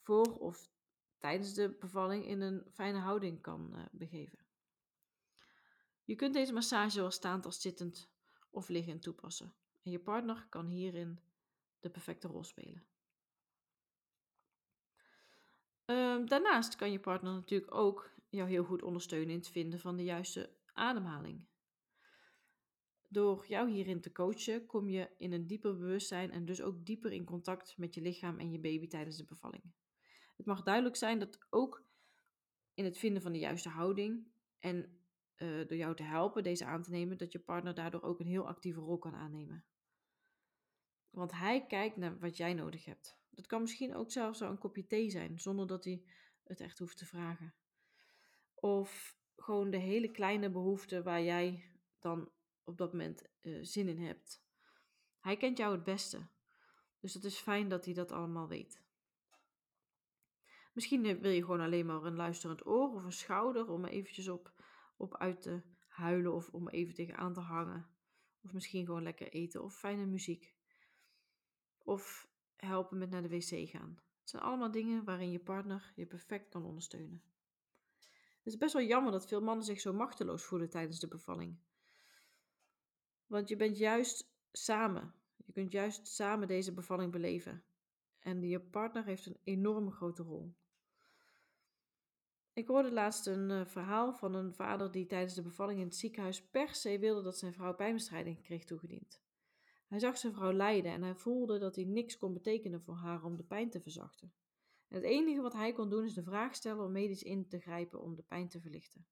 voor 0.00 0.38
of 0.38 0.70
tijdens 1.18 1.54
de 1.54 1.76
bevalling 1.80 2.26
in 2.26 2.40
een 2.40 2.62
fijne 2.72 2.98
houding 2.98 3.40
kan 3.40 3.72
uh, 3.74 3.84
begeven. 3.92 4.38
Je 6.04 6.14
kunt 6.14 6.34
deze 6.34 6.52
massage 6.52 6.90
zowel 6.90 7.10
staand 7.10 7.44
als 7.44 7.60
zittend 7.60 8.10
of 8.50 8.68
liggend 8.68 9.02
toepassen. 9.02 9.54
En 9.82 9.90
je 9.90 9.98
partner 9.98 10.46
kan 10.48 10.66
hierin 10.66 11.20
de 11.80 11.90
perfecte 11.90 12.28
rol 12.28 12.44
spelen. 12.44 12.86
Um, 15.86 16.28
daarnaast 16.28 16.76
kan 16.76 16.92
je 16.92 17.00
partner 17.00 17.32
natuurlijk 17.32 17.74
ook 17.74 18.10
jou 18.28 18.48
heel 18.48 18.64
goed 18.64 18.82
ondersteunen 18.82 19.30
in 19.30 19.38
het 19.38 19.48
vinden 19.48 19.80
van 19.80 19.96
de 19.96 20.04
juiste 20.04 20.50
ademhaling. 20.72 21.46
Door 23.08 23.44
jou 23.48 23.70
hierin 23.70 24.00
te 24.00 24.12
coachen, 24.12 24.66
kom 24.66 24.88
je 24.88 25.10
in 25.18 25.32
een 25.32 25.46
dieper 25.46 25.76
bewustzijn 25.76 26.30
en 26.30 26.44
dus 26.44 26.62
ook 26.62 26.86
dieper 26.86 27.12
in 27.12 27.24
contact 27.24 27.76
met 27.76 27.94
je 27.94 28.00
lichaam 28.00 28.38
en 28.38 28.50
je 28.50 28.58
baby 28.58 28.86
tijdens 28.86 29.16
de 29.16 29.24
bevalling. 29.24 29.62
Het 30.36 30.46
mag 30.46 30.62
duidelijk 30.62 30.96
zijn 30.96 31.18
dat 31.18 31.46
ook 31.50 31.84
in 32.74 32.84
het 32.84 32.98
vinden 32.98 33.22
van 33.22 33.32
de 33.32 33.38
juiste 33.38 33.68
houding 33.68 34.26
en 34.58 34.98
uh, 35.36 35.66
door 35.66 35.76
jou 35.76 35.94
te 35.94 36.02
helpen 36.02 36.42
deze 36.42 36.64
aan 36.64 36.82
te 36.82 36.90
nemen, 36.90 37.18
dat 37.18 37.32
je 37.32 37.38
partner 37.38 37.74
daardoor 37.74 38.02
ook 38.02 38.20
een 38.20 38.26
heel 38.26 38.46
actieve 38.46 38.80
rol 38.80 38.98
kan 38.98 39.14
aannemen. 39.14 39.64
Want 41.16 41.32
hij 41.32 41.66
kijkt 41.66 41.96
naar 41.96 42.18
wat 42.18 42.36
jij 42.36 42.54
nodig 42.54 42.84
hebt. 42.84 43.18
Dat 43.30 43.46
kan 43.46 43.60
misschien 43.60 43.94
ook 43.94 44.10
zelfs 44.10 44.40
een 44.40 44.58
kopje 44.58 44.86
thee 44.86 45.10
zijn, 45.10 45.40
zonder 45.40 45.66
dat 45.66 45.84
hij 45.84 46.02
het 46.44 46.60
echt 46.60 46.78
hoeft 46.78 46.96
te 46.96 47.06
vragen. 47.06 47.54
Of 48.54 49.18
gewoon 49.36 49.70
de 49.70 49.76
hele 49.76 50.10
kleine 50.10 50.50
behoeften 50.50 51.02
waar 51.02 51.22
jij 51.22 51.70
dan 51.98 52.30
op 52.64 52.78
dat 52.78 52.92
moment 52.92 53.22
uh, 53.42 53.58
zin 53.62 53.88
in 53.88 53.98
hebt. 53.98 54.44
Hij 55.20 55.36
kent 55.36 55.58
jou 55.58 55.74
het 55.74 55.84
beste. 55.84 56.26
Dus 57.00 57.14
het 57.14 57.24
is 57.24 57.38
fijn 57.38 57.68
dat 57.68 57.84
hij 57.84 57.94
dat 57.94 58.12
allemaal 58.12 58.48
weet. 58.48 58.82
Misschien 60.72 61.20
wil 61.20 61.30
je 61.30 61.44
gewoon 61.44 61.60
alleen 61.60 61.86
maar 61.86 62.04
een 62.04 62.16
luisterend 62.16 62.66
oor 62.66 62.94
of 62.94 63.04
een 63.04 63.12
schouder 63.12 63.70
om 63.70 63.84
eventjes 63.84 64.28
op, 64.28 64.52
op 64.96 65.16
uit 65.16 65.42
te 65.42 65.62
huilen 65.86 66.34
of 66.34 66.48
om 66.48 66.68
even 66.68 66.94
tegenaan 66.94 67.32
te 67.32 67.40
hangen. 67.40 67.88
Of 68.42 68.52
misschien 68.52 68.86
gewoon 68.86 69.02
lekker 69.02 69.28
eten 69.28 69.62
of 69.62 69.78
fijne 69.78 70.06
muziek. 70.06 70.55
Of 71.86 72.28
helpen 72.56 72.98
met 72.98 73.10
naar 73.10 73.22
de 73.22 73.28
wc 73.28 73.68
gaan. 73.68 73.98
Het 74.20 74.30
zijn 74.30 74.42
allemaal 74.42 74.70
dingen 74.70 75.04
waarin 75.04 75.30
je 75.30 75.38
partner 75.38 75.92
je 75.94 76.06
perfect 76.06 76.48
kan 76.48 76.64
ondersteunen. 76.64 77.22
Het 78.36 78.54
is 78.54 78.56
best 78.56 78.72
wel 78.72 78.82
jammer 78.82 79.12
dat 79.12 79.26
veel 79.26 79.40
mannen 79.40 79.64
zich 79.64 79.80
zo 79.80 79.92
machteloos 79.92 80.44
voelen 80.44 80.70
tijdens 80.70 81.00
de 81.00 81.08
bevalling. 81.08 81.58
Want 83.26 83.48
je 83.48 83.56
bent 83.56 83.78
juist 83.78 84.32
samen. 84.52 85.14
Je 85.36 85.52
kunt 85.52 85.72
juist 85.72 86.06
samen 86.06 86.48
deze 86.48 86.72
bevalling 86.72 87.12
beleven. 87.12 87.64
En 88.18 88.42
je 88.42 88.60
partner 88.60 89.04
heeft 89.04 89.26
een 89.26 89.40
enorme 89.44 89.90
grote 89.90 90.22
rol. 90.22 90.54
Ik 92.52 92.66
hoorde 92.66 92.92
laatst 92.92 93.26
een 93.26 93.50
uh, 93.50 93.64
verhaal 93.64 94.12
van 94.12 94.34
een 94.34 94.54
vader 94.54 94.90
die 94.90 95.06
tijdens 95.06 95.34
de 95.34 95.42
bevalling 95.42 95.80
in 95.80 95.86
het 95.86 95.96
ziekenhuis 95.96 96.42
per 96.42 96.74
se 96.74 96.98
wilde 96.98 97.22
dat 97.22 97.38
zijn 97.38 97.52
vrouw 97.52 97.74
pijnbestrijding 97.74 98.42
kreeg 98.42 98.64
toegediend. 98.64 99.25
Hij 99.86 99.98
zag 99.98 100.18
zijn 100.18 100.32
vrouw 100.32 100.52
lijden 100.52 100.92
en 100.92 101.02
hij 101.02 101.14
voelde 101.14 101.58
dat 101.58 101.76
hij 101.76 101.84
niks 101.84 102.16
kon 102.16 102.32
betekenen 102.32 102.82
voor 102.82 102.94
haar 102.94 103.24
om 103.24 103.36
de 103.36 103.44
pijn 103.44 103.70
te 103.70 103.80
verzachten. 103.80 104.32
En 104.88 104.96
het 104.96 105.04
enige 105.04 105.40
wat 105.40 105.52
hij 105.52 105.72
kon 105.72 105.90
doen 105.90 106.04
is 106.04 106.14
de 106.14 106.22
vraag 106.22 106.54
stellen 106.54 106.84
om 106.84 106.92
medisch 106.92 107.22
in 107.22 107.48
te 107.48 107.58
grijpen 107.58 108.02
om 108.02 108.14
de 108.14 108.22
pijn 108.22 108.48
te 108.48 108.60
verlichten. 108.60 109.06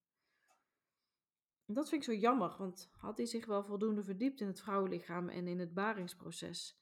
En 1.67 1.75
dat 1.75 1.89
vind 1.89 2.07
ik 2.07 2.13
zo 2.13 2.21
jammer, 2.21 2.57
want 2.59 2.91
had 2.93 3.17
hij 3.17 3.27
zich 3.27 3.47
wel 3.47 3.65
voldoende 3.65 4.05
verdiept 4.05 4.41
in 4.41 4.47
het 4.47 4.61
vrouwenlichaam 4.61 5.29
en 5.29 5.49
in 5.49 5.59
het 5.59 5.75
baringsproces. 5.75 6.79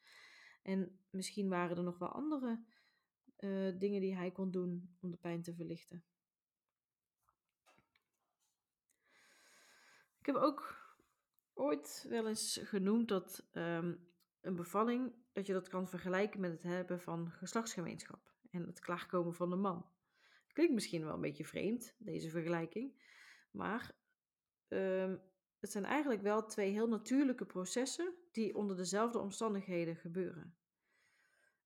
En 0.63 0.99
misschien 1.11 1.49
waren 1.49 1.77
er 1.77 1.83
nog 1.83 1.99
wel 1.99 2.09
andere 2.09 2.65
uh, 3.39 3.79
dingen 3.79 4.01
die 4.01 4.15
hij 4.17 4.31
kon 4.31 4.51
doen 4.51 4.97
om 5.01 5.11
de 5.11 5.17
pijn 5.17 5.43
te 5.43 5.55
verlichten. 5.55 6.05
Ik 10.19 10.27
heb 10.27 10.37
ook 10.37 10.82
ooit 11.55 12.07
wel 12.09 12.29
eens 12.29 12.61
genoemd 12.63 13.09
dat 13.09 13.49
um, 13.53 14.09
een 14.41 14.57
bevalling, 14.57 15.13
dat 15.33 15.47
je 15.47 15.53
dat 15.53 15.69
kan 15.69 15.89
vergelijken 15.89 16.41
met 16.41 16.53
het 16.53 16.63
hebben 16.63 17.01
van 17.01 17.31
geslachtsgemeenschap 17.31 18.33
en 18.51 18.67
het 18.67 18.81
klaarkomen 18.81 19.35
van 19.35 19.51
de 19.51 19.57
man. 19.57 19.87
Klinkt 20.53 20.75
misschien 20.75 21.05
wel 21.05 21.15
een 21.15 21.21
beetje 21.21 21.45
vreemd, 21.45 21.95
deze 21.99 22.31
vergelijking, 22.31 22.93
maar 23.51 23.95
um, 24.69 25.21
het 25.61 25.73
zijn 25.73 25.85
eigenlijk 25.85 26.23
wel 26.23 26.47
twee 26.47 26.71
heel 26.71 26.89
natuurlijke 26.89 27.47
processen 27.47 28.15
die 28.33 28.55
onder 28.55 28.77
dezelfde 28.77 29.19
omstandigheden 29.19 29.97
gebeuren. 29.97 30.57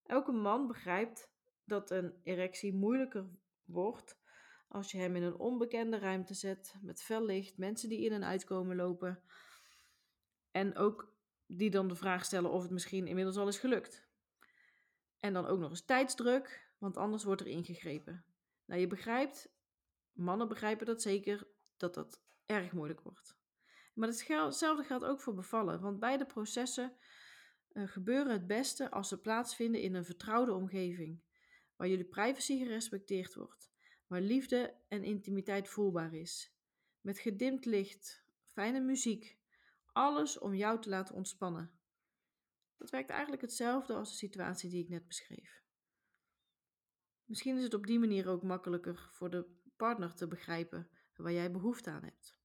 Elke 0.02 0.32
man 0.32 0.66
begrijpt 0.66 1.30
dat 1.64 1.90
een 1.90 2.14
erectie 2.22 2.74
moeilijker 2.74 3.26
wordt 3.64 4.18
als 4.68 4.90
je 4.90 4.98
hem 4.98 5.16
in 5.16 5.22
een 5.22 5.38
onbekende 5.38 5.98
ruimte 5.98 6.34
zet, 6.34 6.74
met 6.82 7.02
fel 7.02 7.24
licht, 7.24 7.58
mensen 7.58 7.88
die 7.88 8.04
in 8.04 8.12
en 8.12 8.24
uitkomen 8.24 8.76
lopen. 8.76 9.22
En 10.56 10.76
ook 10.76 11.12
die 11.46 11.70
dan 11.70 11.88
de 11.88 11.94
vraag 11.94 12.24
stellen 12.24 12.50
of 12.50 12.62
het 12.62 12.70
misschien 12.70 13.06
inmiddels 13.06 13.36
al 13.36 13.48
is 13.48 13.58
gelukt. 13.58 14.06
En 15.18 15.32
dan 15.32 15.46
ook 15.46 15.58
nog 15.58 15.70
eens 15.70 15.84
tijdsdruk, 15.84 16.70
want 16.78 16.96
anders 16.96 17.24
wordt 17.24 17.40
er 17.40 17.46
ingegrepen. 17.46 18.24
Nou, 18.64 18.80
je 18.80 18.86
begrijpt, 18.86 19.48
mannen 20.12 20.48
begrijpen 20.48 20.86
dat 20.86 21.02
zeker, 21.02 21.46
dat 21.76 21.94
dat 21.94 22.22
erg 22.46 22.72
moeilijk 22.72 23.00
wordt. 23.00 23.36
Maar 23.94 24.08
hetzelfde 24.08 24.84
geldt 24.84 25.04
ook 25.04 25.20
voor 25.20 25.34
bevallen, 25.34 25.80
want 25.80 25.98
beide 25.98 26.26
processen 26.26 26.96
uh, 27.72 27.88
gebeuren 27.88 28.32
het 28.32 28.46
beste 28.46 28.90
als 28.90 29.08
ze 29.08 29.20
plaatsvinden 29.20 29.80
in 29.80 29.94
een 29.94 30.04
vertrouwde 30.04 30.52
omgeving, 30.52 31.20
waar 31.76 31.88
jullie 31.88 32.04
privacy 32.04 32.58
gerespecteerd 32.58 33.34
wordt 33.34 33.70
waar 34.06 34.20
liefde 34.20 34.74
en 34.88 35.04
intimiteit 35.04 35.68
voelbaar 35.68 36.14
is. 36.14 36.54
Met 37.00 37.18
gedimd 37.18 37.64
licht, 37.64 38.24
fijne 38.44 38.80
muziek, 38.80 39.38
alles 39.96 40.38
om 40.38 40.54
jou 40.54 40.80
te 40.80 40.88
laten 40.88 41.14
ontspannen. 41.14 41.70
Dat 42.76 42.90
werkt 42.90 43.10
eigenlijk 43.10 43.42
hetzelfde 43.42 43.94
als 43.94 44.10
de 44.10 44.16
situatie 44.16 44.70
die 44.70 44.82
ik 44.82 44.88
net 44.88 45.06
beschreef. 45.06 45.62
Misschien 47.24 47.56
is 47.56 47.62
het 47.62 47.74
op 47.74 47.86
die 47.86 47.98
manier 47.98 48.28
ook 48.28 48.42
makkelijker 48.42 49.08
voor 49.12 49.30
de 49.30 49.46
partner 49.76 50.14
te 50.14 50.28
begrijpen 50.28 50.90
waar 51.16 51.32
jij 51.32 51.50
behoefte 51.50 51.90
aan 51.90 52.02
hebt. 52.02 52.38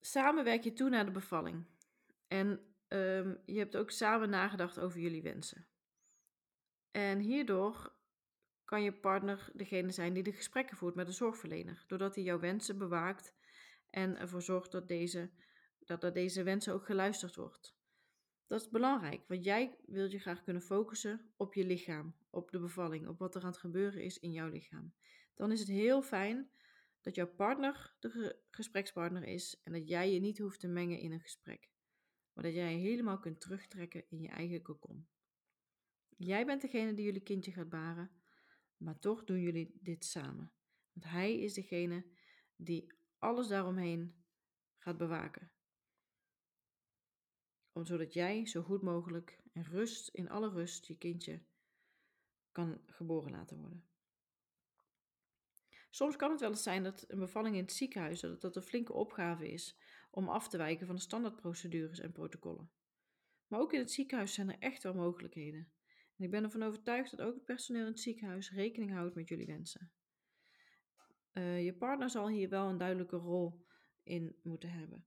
Samen 0.00 0.44
werk 0.44 0.64
je 0.64 0.72
toe 0.72 0.88
naar 0.88 1.04
de 1.04 1.10
bevalling. 1.10 1.64
En 2.28 2.48
um, 2.88 3.42
je 3.44 3.58
hebt 3.58 3.76
ook 3.76 3.90
samen 3.90 4.30
nagedacht 4.30 4.78
over 4.78 5.00
jullie 5.00 5.22
wensen. 5.22 5.66
En 6.90 7.18
hierdoor 7.18 7.94
kan 8.66 8.82
je 8.82 8.92
partner 8.92 9.50
degene 9.52 9.90
zijn 9.90 10.12
die 10.12 10.22
de 10.22 10.32
gesprekken 10.32 10.76
voert 10.76 10.94
met 10.94 11.06
de 11.06 11.12
zorgverlener, 11.12 11.84
doordat 11.86 12.14
hij 12.14 12.24
jouw 12.24 12.38
wensen 12.38 12.78
bewaakt 12.78 13.34
en 13.90 14.16
ervoor 14.18 14.42
zorgt 14.42 14.72
dat 14.72 14.88
deze, 14.88 15.30
dat 15.78 16.02
naar 16.02 16.12
deze 16.12 16.42
wensen 16.42 16.72
ook 16.72 16.86
geluisterd 16.86 17.36
wordt. 17.36 17.76
Dat 18.46 18.60
is 18.60 18.68
belangrijk, 18.68 19.24
want 19.28 19.44
jij 19.44 19.76
wilt 19.86 20.12
je 20.12 20.18
graag 20.18 20.42
kunnen 20.42 20.62
focussen 20.62 21.32
op 21.36 21.54
je 21.54 21.66
lichaam, 21.66 22.16
op 22.30 22.50
de 22.50 22.58
bevalling, 22.58 23.08
op 23.08 23.18
wat 23.18 23.34
er 23.34 23.42
aan 23.42 23.48
het 23.50 23.58
gebeuren 23.58 24.02
is 24.02 24.18
in 24.18 24.32
jouw 24.32 24.48
lichaam. 24.48 24.94
Dan 25.34 25.52
is 25.52 25.60
het 25.60 25.68
heel 25.68 26.02
fijn 26.02 26.50
dat 27.00 27.14
jouw 27.14 27.34
partner 27.34 27.94
de 28.00 28.38
gesprekspartner 28.50 29.24
is 29.24 29.60
en 29.64 29.72
dat 29.72 29.88
jij 29.88 30.12
je 30.12 30.20
niet 30.20 30.38
hoeft 30.38 30.60
te 30.60 30.68
mengen 30.68 30.98
in 30.98 31.12
een 31.12 31.20
gesprek, 31.20 31.70
maar 32.32 32.44
dat 32.44 32.54
jij 32.54 32.72
je 32.72 32.78
helemaal 32.78 33.18
kunt 33.18 33.40
terugtrekken 33.40 34.04
in 34.08 34.20
je 34.20 34.28
eigen 34.28 34.62
kokon. 34.62 35.08
Jij 36.16 36.46
bent 36.46 36.60
degene 36.60 36.94
die 36.94 37.04
jullie 37.04 37.22
kindje 37.22 37.52
gaat 37.52 37.68
baren, 37.68 38.10
maar 38.76 38.98
toch 38.98 39.24
doen 39.24 39.40
jullie 39.40 39.78
dit 39.80 40.04
samen. 40.04 40.52
Want 40.92 41.04
hij 41.12 41.38
is 41.38 41.54
degene 41.54 42.06
die 42.56 42.92
alles 43.18 43.48
daaromheen 43.48 44.24
gaat 44.78 44.96
bewaken. 44.96 45.50
Om, 47.72 47.84
zodat 47.84 48.12
jij 48.12 48.46
zo 48.46 48.62
goed 48.62 48.82
mogelijk 48.82 49.40
en 49.52 49.64
rust, 49.64 50.08
in 50.08 50.28
alle 50.28 50.48
rust, 50.48 50.86
je 50.86 50.98
kindje 50.98 51.42
kan 52.52 52.80
geboren 52.86 53.30
laten 53.30 53.58
worden. 53.58 53.84
Soms 55.90 56.16
kan 56.16 56.30
het 56.30 56.40
wel 56.40 56.50
eens 56.50 56.62
zijn 56.62 56.82
dat 56.82 57.04
een 57.08 57.18
bevalling 57.18 57.56
in 57.56 57.62
het 57.62 57.72
ziekenhuis 57.72 58.20
dat, 58.20 58.40
dat 58.40 58.56
een 58.56 58.62
flinke 58.62 58.92
opgave 58.92 59.52
is 59.52 59.76
om 60.10 60.28
af 60.28 60.48
te 60.48 60.56
wijken 60.56 60.86
van 60.86 60.96
de 60.96 61.02
standaardprocedures 61.02 61.98
en 61.98 62.12
protocollen. 62.12 62.70
Maar 63.46 63.60
ook 63.60 63.72
in 63.72 63.78
het 63.78 63.92
ziekenhuis 63.92 64.34
zijn 64.34 64.50
er 64.50 64.58
echt 64.58 64.82
wel 64.82 64.94
mogelijkheden. 64.94 65.72
Ik 66.16 66.30
ben 66.30 66.44
ervan 66.44 66.62
overtuigd 66.62 67.10
dat 67.10 67.20
ook 67.20 67.34
het 67.34 67.44
personeel 67.44 67.80
in 67.80 67.90
het 67.90 68.00
ziekenhuis 68.00 68.52
rekening 68.52 68.92
houdt 68.92 69.14
met 69.14 69.28
jullie 69.28 69.46
wensen. 69.46 69.92
Uh, 71.32 71.64
je 71.64 71.74
partner 71.74 72.10
zal 72.10 72.28
hier 72.28 72.48
wel 72.48 72.68
een 72.68 72.78
duidelijke 72.78 73.16
rol 73.16 73.66
in 74.02 74.36
moeten 74.42 74.70
hebben. 74.70 75.06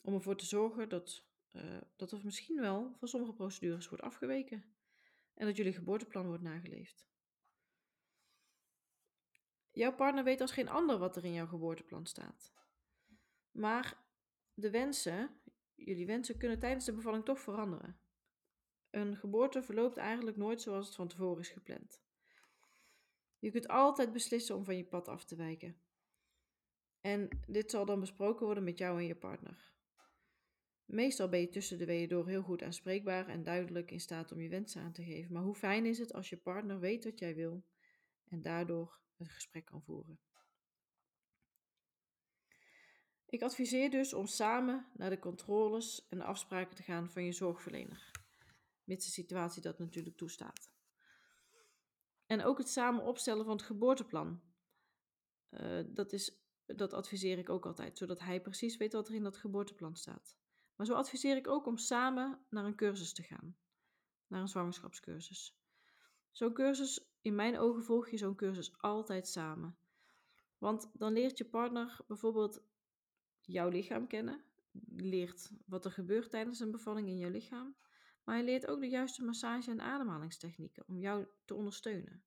Om 0.00 0.14
ervoor 0.14 0.36
te 0.36 0.46
zorgen 0.46 0.88
dat, 0.88 1.26
uh, 1.52 1.80
dat 1.96 2.12
er 2.12 2.20
misschien 2.24 2.60
wel 2.60 2.96
van 2.98 3.08
sommige 3.08 3.32
procedures 3.32 3.88
wordt 3.88 4.04
afgeweken. 4.04 4.64
En 5.34 5.46
dat 5.46 5.56
jullie 5.56 5.72
geboorteplan 5.72 6.26
wordt 6.26 6.42
nageleefd. 6.42 7.10
Jouw 9.70 9.94
partner 9.94 10.24
weet 10.24 10.40
als 10.40 10.52
geen 10.52 10.68
ander 10.68 10.98
wat 10.98 11.16
er 11.16 11.24
in 11.24 11.32
jouw 11.32 11.46
geboorteplan 11.46 12.06
staat. 12.06 12.52
Maar 13.50 14.04
de 14.54 14.70
wensen, 14.70 15.40
jullie 15.74 16.06
wensen, 16.06 16.38
kunnen 16.38 16.58
tijdens 16.58 16.84
de 16.84 16.92
bevalling 16.92 17.24
toch 17.24 17.40
veranderen. 17.40 18.01
Een 18.92 19.16
geboorte 19.16 19.62
verloopt 19.62 19.96
eigenlijk 19.96 20.36
nooit 20.36 20.62
zoals 20.62 20.86
het 20.86 20.94
van 20.94 21.08
tevoren 21.08 21.40
is 21.40 21.48
gepland. 21.48 22.00
Je 23.38 23.50
kunt 23.50 23.68
altijd 23.68 24.12
beslissen 24.12 24.56
om 24.56 24.64
van 24.64 24.76
je 24.76 24.84
pad 24.84 25.08
af 25.08 25.24
te 25.24 25.36
wijken. 25.36 25.80
En 27.00 27.28
dit 27.46 27.70
zal 27.70 27.84
dan 27.84 28.00
besproken 28.00 28.44
worden 28.44 28.64
met 28.64 28.78
jou 28.78 28.98
en 28.98 29.06
je 29.06 29.14
partner. 29.14 29.72
Meestal 30.84 31.28
ben 31.28 31.40
je 31.40 31.48
tussen 31.48 31.78
de 31.78 31.84
weeën 31.84 32.08
door 32.08 32.28
heel 32.28 32.42
goed 32.42 32.62
aanspreekbaar 32.62 33.28
en 33.28 33.42
duidelijk 33.42 33.90
in 33.90 34.00
staat 34.00 34.32
om 34.32 34.40
je 34.40 34.48
wensen 34.48 34.82
aan 34.82 34.92
te 34.92 35.04
geven. 35.04 35.32
Maar 35.32 35.42
hoe 35.42 35.54
fijn 35.54 35.86
is 35.86 35.98
het 35.98 36.12
als 36.12 36.28
je 36.28 36.36
partner 36.36 36.80
weet 36.80 37.04
wat 37.04 37.18
jij 37.18 37.34
wil 37.34 37.64
en 38.24 38.42
daardoor 38.42 39.00
het 39.16 39.28
gesprek 39.28 39.64
kan 39.64 39.82
voeren? 39.82 40.20
Ik 43.26 43.42
adviseer 43.42 43.90
dus 43.90 44.12
om 44.12 44.26
samen 44.26 44.86
naar 44.94 45.10
de 45.10 45.18
controles 45.18 46.06
en 46.08 46.20
afspraken 46.20 46.76
te 46.76 46.82
gaan 46.82 47.10
van 47.10 47.24
je 47.24 47.32
zorgverlener, 47.32 48.10
mits 48.84 49.04
de 49.04 49.12
situatie 49.12 49.62
dat 49.62 49.78
natuurlijk 49.78 50.16
toestaat. 50.16 50.70
En 52.26 52.44
ook 52.44 52.58
het 52.58 52.68
samen 52.68 53.04
opstellen 53.04 53.44
van 53.44 53.56
het 53.56 53.66
geboorteplan. 53.66 54.42
Uh, 55.50 55.84
dat, 55.86 56.12
is, 56.12 56.42
dat 56.66 56.92
adviseer 56.92 57.38
ik 57.38 57.48
ook 57.48 57.66
altijd, 57.66 57.98
zodat 57.98 58.20
hij 58.20 58.40
precies 58.40 58.76
weet 58.76 58.92
wat 58.92 59.08
er 59.08 59.14
in 59.14 59.22
dat 59.22 59.36
geboorteplan 59.36 59.96
staat. 59.96 60.36
Maar 60.76 60.86
zo 60.86 60.94
adviseer 60.94 61.36
ik 61.36 61.48
ook 61.48 61.66
om 61.66 61.76
samen 61.76 62.38
naar 62.48 62.64
een 62.64 62.76
cursus 62.76 63.12
te 63.12 63.22
gaan, 63.22 63.56
naar 64.26 64.40
een 64.40 64.48
zwangerschapscursus. 64.48 65.56
Zo'n 66.30 66.52
cursus, 66.52 67.10
in 67.20 67.34
mijn 67.34 67.58
ogen 67.58 67.82
volg 67.82 68.10
je 68.10 68.16
zo'n 68.16 68.34
cursus 68.34 68.78
altijd 68.78 69.28
samen. 69.28 69.76
Want 70.58 70.90
dan 70.92 71.12
leert 71.12 71.38
je 71.38 71.44
partner 71.44 71.98
bijvoorbeeld 72.06 72.62
jouw 73.40 73.68
lichaam 73.68 74.06
kennen, 74.06 74.44
leert 74.96 75.50
wat 75.66 75.84
er 75.84 75.90
gebeurt 75.90 76.30
tijdens 76.30 76.60
een 76.60 76.70
bevalling 76.70 77.08
in 77.08 77.18
jouw 77.18 77.30
lichaam, 77.30 77.76
maar 78.24 78.34
hij 78.34 78.44
leert 78.44 78.66
ook 78.66 78.80
de 78.80 78.88
juiste 78.88 79.24
massage- 79.24 79.70
en 79.70 79.80
ademhalingstechnieken 79.80 80.84
om 80.86 81.00
jou 81.00 81.26
te 81.44 81.54
ondersteunen. 81.54 82.24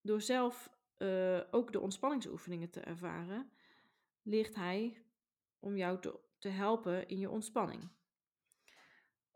Door 0.00 0.20
zelf 0.20 0.70
uh, 0.98 1.40
ook 1.50 1.72
de 1.72 1.80
ontspanningsoefeningen 1.80 2.70
te 2.70 2.80
ervaren, 2.80 3.52
leert 4.22 4.54
hij 4.54 5.04
om 5.58 5.76
jou 5.76 6.00
te, 6.00 6.20
te 6.38 6.48
helpen 6.48 7.08
in 7.08 7.18
je 7.18 7.30
ontspanning. 7.30 7.90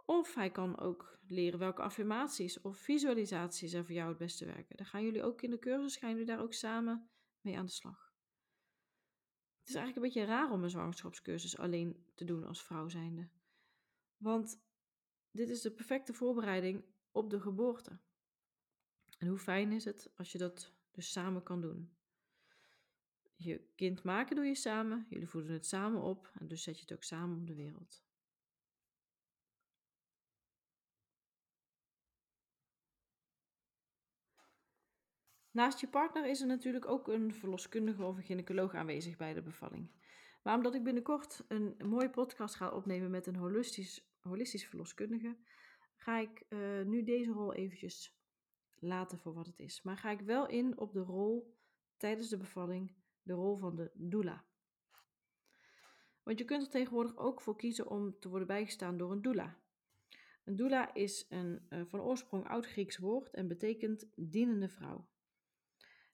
Of 0.05 0.35
hij 0.35 0.51
kan 0.51 0.79
ook 0.79 1.19
leren 1.27 1.59
welke 1.59 1.83
affirmaties 1.83 2.61
of 2.61 2.77
visualisaties 2.77 3.73
er 3.73 3.85
voor 3.85 3.95
jou 3.95 4.09
het 4.09 4.19
beste 4.19 4.45
werken. 4.45 4.77
Dan 4.77 4.87
gaan 4.87 5.05
jullie 5.05 5.23
ook 5.23 5.43
in 5.43 5.51
de 5.51 5.59
cursus, 5.59 5.97
gaan 5.97 6.11
jullie 6.11 6.27
daar 6.27 6.41
ook 6.41 6.53
samen 6.53 7.11
mee 7.41 7.59
aan 7.59 7.65
de 7.65 7.73
slag. 7.73 8.15
Het 9.59 9.69
is 9.69 9.75
eigenlijk 9.75 9.97
een 9.97 10.13
beetje 10.13 10.35
raar 10.35 10.51
om 10.51 10.63
een 10.63 10.71
zwangerschapscursus 10.71 11.59
alleen 11.59 12.07
te 12.15 12.25
doen 12.25 12.45
als 12.45 12.63
vrouw 12.63 12.89
zijnde. 12.89 13.29
Want 14.17 14.65
dit 15.31 15.49
is 15.49 15.61
de 15.61 15.71
perfecte 15.71 16.13
voorbereiding 16.13 16.85
op 17.11 17.31
de 17.31 17.41
geboorte. 17.41 17.99
En 19.19 19.29
hoe 19.29 19.39
fijn 19.39 19.73
is 19.73 19.85
het 19.85 20.11
als 20.17 20.33
je 20.33 20.39
dat 20.39 20.73
dus 20.91 21.13
samen 21.13 21.43
kan 21.43 21.61
doen. 21.61 21.97
Je 23.37 23.73
kind 23.75 24.03
maken 24.03 24.37
doe 24.37 24.45
je 24.45 24.55
samen, 24.55 25.07
jullie 25.09 25.29
voeden 25.29 25.53
het 25.53 25.67
samen 25.67 26.03
op 26.03 26.31
en 26.35 26.49
dus 26.49 26.63
zet 26.63 26.75
je 26.75 26.81
het 26.81 26.93
ook 26.93 27.03
samen 27.03 27.39
op 27.39 27.47
de 27.47 27.55
wereld. 27.55 28.05
Naast 35.51 35.81
je 35.81 35.89
partner 35.89 36.27
is 36.27 36.41
er 36.41 36.47
natuurlijk 36.47 36.87
ook 36.87 37.09
een 37.09 37.35
verloskundige 37.35 38.03
of 38.03 38.17
een 38.17 38.23
gynaecoloog 38.23 38.75
aanwezig 38.75 39.17
bij 39.17 39.35
de 39.35 39.43
bevalling. 39.43 39.91
Maar 40.47 40.57
omdat 40.57 40.75
ik 40.75 40.83
binnenkort 40.83 41.45
een 41.49 41.77
mooie 41.85 42.11
podcast 42.11 42.55
ga 42.55 42.71
opnemen 42.71 43.11
met 43.11 43.27
een 43.27 43.37
holistisch, 43.37 44.67
verloskundige, 44.67 45.37
ga 45.97 46.19
ik 46.19 46.45
uh, 46.49 46.83
nu 46.83 47.03
deze 47.03 47.31
rol 47.31 47.55
eventjes 47.55 48.19
laten 48.79 49.19
voor 49.19 49.35
wat 49.35 49.47
het 49.47 49.59
is. 49.59 49.83
Maar 49.83 49.97
ga 49.97 50.11
ik 50.11 50.21
wel 50.21 50.49
in 50.49 50.79
op 50.79 50.93
de 50.93 51.01
rol 51.01 51.57
tijdens 51.97 52.29
de 52.29 52.37
bevalling, 52.37 52.95
de 53.23 53.33
rol 53.33 53.57
van 53.57 53.77
de 53.77 53.91
doula. 53.95 54.45
Want 56.23 56.39
je 56.39 56.45
kunt 56.45 56.63
er 56.63 56.71
tegenwoordig 56.71 57.17
ook 57.17 57.41
voor 57.41 57.57
kiezen 57.57 57.89
om 57.89 58.19
te 58.19 58.29
worden 58.29 58.49
bijgestaan 58.49 58.97
door 58.97 59.13
een 59.13 59.23
doula. 59.23 59.59
Een 60.45 60.57
doula 60.57 60.95
is 60.95 61.27
een 61.29 61.67
uh, 61.71 61.83
van 61.87 62.01
oorsprong 62.01 62.49
oud-Grieks 62.49 62.99
woord 62.99 63.31
en 63.31 63.49
betekent 63.49 64.07
dienende 64.15 64.69
vrouw. 64.69 65.09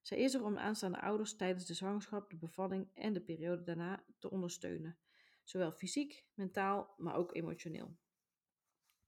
Zij 0.03 0.19
is 0.19 0.35
er 0.35 0.45
om 0.45 0.59
aanstaande 0.59 1.01
ouders 1.01 1.37
tijdens 1.37 1.67
de 1.67 1.75
zwangerschap, 1.75 2.31
de 2.31 2.37
bevalling 2.37 2.89
en 2.95 3.13
de 3.13 3.21
periode 3.21 3.63
daarna 3.63 4.05
te 4.19 4.31
ondersteunen, 4.31 4.99
zowel 5.43 5.73
fysiek, 5.73 6.27
mentaal, 6.35 6.95
maar 6.97 7.15
ook 7.15 7.35
emotioneel. 7.35 7.97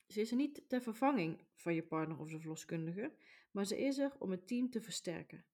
Ze 0.07 0.21
is 0.21 0.31
er 0.31 0.37
niet 0.37 0.69
ter 0.69 0.83
vervanging 0.83 1.45
van 1.55 1.75
je 1.75 1.83
partner 1.83 2.19
of 2.19 2.31
de 2.31 2.41
verloskundige, 2.41 3.17
maar 3.51 3.65
ze 3.65 3.79
is 3.79 3.99
er 3.99 4.17
om 4.19 4.31
het 4.31 4.47
team 4.47 4.71
te 4.71 4.81
versterken. 4.81 5.45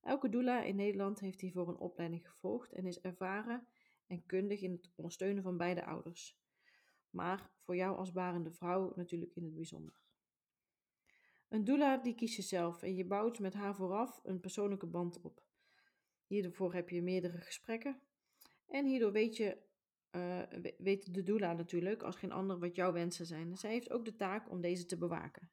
Elke 0.00 0.28
doula 0.28 0.62
in 0.62 0.76
Nederland 0.76 1.20
heeft 1.20 1.40
hiervoor 1.40 1.68
een 1.68 1.78
opleiding 1.78 2.30
gevolgd 2.30 2.72
en 2.72 2.86
is 2.86 3.00
ervaren 3.00 3.66
en 4.06 4.26
kundig 4.26 4.60
in 4.60 4.72
het 4.72 4.90
ondersteunen 4.94 5.42
van 5.42 5.56
beide 5.56 5.84
ouders. 5.84 6.38
Maar 7.10 7.50
voor 7.60 7.76
jou 7.76 7.96
als 7.96 8.12
barende 8.12 8.52
vrouw 8.52 8.92
natuurlijk 8.96 9.34
in 9.34 9.44
het 9.44 9.54
bijzonder. 9.54 10.03
Een 11.54 11.64
doula 11.64 11.96
die 11.96 12.14
kies 12.14 12.36
je 12.36 12.42
zelf 12.42 12.82
en 12.82 12.96
je 12.96 13.04
bouwt 13.04 13.38
met 13.38 13.54
haar 13.54 13.74
vooraf 13.74 14.20
een 14.24 14.40
persoonlijke 14.40 14.86
band 14.86 15.20
op. 15.20 15.42
Hiervoor 16.26 16.74
heb 16.74 16.88
je 16.88 17.02
meerdere 17.02 17.40
gesprekken 17.40 18.00
en 18.66 18.86
hierdoor 18.86 19.12
weet, 19.12 19.36
je, 19.36 19.58
uh, 20.10 20.42
weet 20.78 21.14
de 21.14 21.22
doula 21.22 21.52
natuurlijk 21.52 22.02
als 22.02 22.16
geen 22.16 22.32
ander 22.32 22.58
wat 22.58 22.76
jouw 22.76 22.92
wensen 22.92 23.26
zijn. 23.26 23.56
Zij 23.56 23.70
heeft 23.70 23.90
ook 23.90 24.04
de 24.04 24.16
taak 24.16 24.50
om 24.50 24.60
deze 24.60 24.86
te 24.86 24.98
bewaken. 24.98 25.50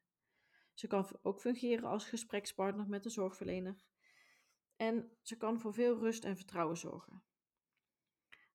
Ze 0.74 0.86
kan 0.86 1.06
ook 1.22 1.40
fungeren 1.40 1.84
als 1.84 2.04
gesprekspartner 2.08 2.88
met 2.88 3.02
de 3.02 3.10
zorgverlener 3.10 3.84
en 4.76 5.10
ze 5.20 5.36
kan 5.36 5.60
voor 5.60 5.74
veel 5.74 5.98
rust 5.98 6.24
en 6.24 6.36
vertrouwen 6.36 6.76
zorgen. 6.76 7.22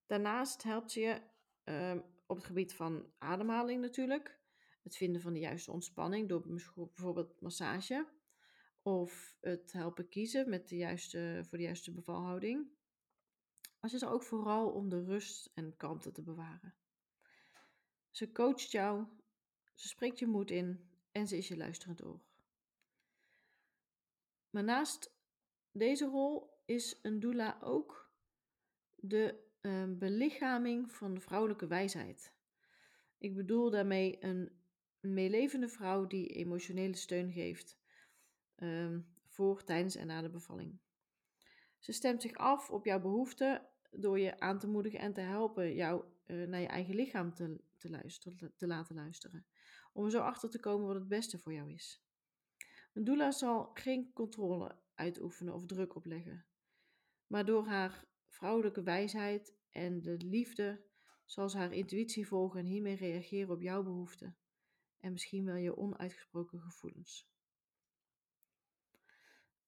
Daarnaast 0.05 0.63
helpt 0.63 0.91
ze 0.91 0.99
je 0.99 1.21
uh, 1.65 2.01
op 2.25 2.35
het 2.35 2.45
gebied 2.45 2.73
van 2.73 3.11
ademhaling 3.17 3.81
natuurlijk, 3.81 4.39
het 4.87 4.97
vinden 4.97 5.21
van 5.21 5.33
de 5.33 5.39
juiste 5.39 5.71
ontspanning 5.71 6.29
door 6.29 6.41
bijvoorbeeld 6.41 7.41
massage. 7.41 8.07
Of 8.81 9.37
het 9.41 9.71
helpen 9.71 10.09
kiezen 10.09 10.49
met 10.49 10.69
de 10.69 10.77
juiste, 10.77 11.41
voor 11.43 11.57
de 11.57 11.63
juiste 11.63 11.91
bevalhouding. 11.91 12.67
Maar 13.79 13.89
ze 13.89 13.95
is 13.95 14.01
er 14.01 14.09
ook 14.09 14.23
vooral 14.23 14.69
om 14.69 14.89
de 14.89 15.03
rust 15.03 15.51
en 15.53 15.77
kalmte 15.77 16.11
te 16.11 16.21
bewaren. 16.21 16.75
Ze 18.11 18.31
coacht 18.31 18.71
jou, 18.71 19.05
ze 19.73 19.87
spreekt 19.87 20.19
je 20.19 20.27
moed 20.27 20.51
in 20.51 20.89
en 21.11 21.27
ze 21.27 21.37
is 21.37 21.47
je 21.47 21.57
luisterend 21.57 22.03
oor. 22.03 22.19
Maar 24.49 24.63
naast 24.63 25.15
deze 25.71 26.05
rol 26.05 26.61
is 26.65 26.99
een 27.01 27.19
doula 27.19 27.57
ook 27.61 28.11
de 28.95 29.45
uh, 29.61 29.83
belichaming 29.87 30.91
van 30.91 31.13
de 31.13 31.21
vrouwelijke 31.21 31.67
wijsheid. 31.67 32.33
Ik 33.17 33.35
bedoel 33.35 33.69
daarmee 33.69 34.23
een 34.23 34.51
meelevende 35.13 35.67
vrouw 35.67 36.07
die 36.07 36.27
emotionele 36.27 36.95
steun 36.95 37.31
geeft 37.31 37.77
ehm, 38.55 38.99
voor, 39.27 39.63
tijdens 39.63 39.95
en 39.95 40.07
na 40.07 40.21
de 40.21 40.29
bevalling. 40.29 40.79
Ze 41.79 41.91
stemt 41.91 42.21
zich 42.21 42.33
af 42.33 42.69
op 42.69 42.85
jouw 42.85 42.99
behoeften 42.99 43.67
door 43.91 44.19
je 44.19 44.39
aan 44.39 44.59
te 44.59 44.67
moedigen 44.67 44.99
en 44.99 45.13
te 45.13 45.21
helpen 45.21 45.75
jou 45.75 46.03
uh, 46.25 46.47
naar 46.47 46.59
je 46.61 46.67
eigen 46.67 46.95
lichaam 46.95 47.33
te, 47.33 47.61
te, 47.77 47.89
luisteren, 47.89 48.53
te 48.55 48.67
laten 48.67 48.95
luisteren. 48.95 49.45
Om 49.93 50.05
er 50.05 50.11
zo 50.11 50.19
achter 50.19 50.49
te 50.49 50.59
komen 50.59 50.87
wat 50.87 50.95
het 50.95 51.07
beste 51.07 51.37
voor 51.37 51.53
jou 51.53 51.71
is. 51.71 52.05
Een 52.93 53.03
doula 53.03 53.31
zal 53.31 53.69
geen 53.73 54.13
controle 54.13 54.75
uitoefenen 54.95 55.53
of 55.53 55.65
druk 55.65 55.95
opleggen. 55.95 56.45
Maar 57.27 57.45
door 57.45 57.65
haar 57.65 58.05
vrouwelijke 58.27 58.83
wijsheid 58.83 59.53
en 59.69 60.01
de 60.01 60.17
liefde 60.17 60.85
zal 61.25 61.49
ze 61.49 61.57
haar 61.57 61.73
intuïtie 61.73 62.27
volgen 62.27 62.59
en 62.59 62.65
hiermee 62.65 62.95
reageren 62.95 63.53
op 63.53 63.61
jouw 63.61 63.83
behoeften 63.83 64.37
en 64.99 65.11
misschien 65.11 65.45
wel 65.45 65.55
je 65.55 65.77
onuitgesproken 65.77 66.61
gevoelens. 66.61 67.29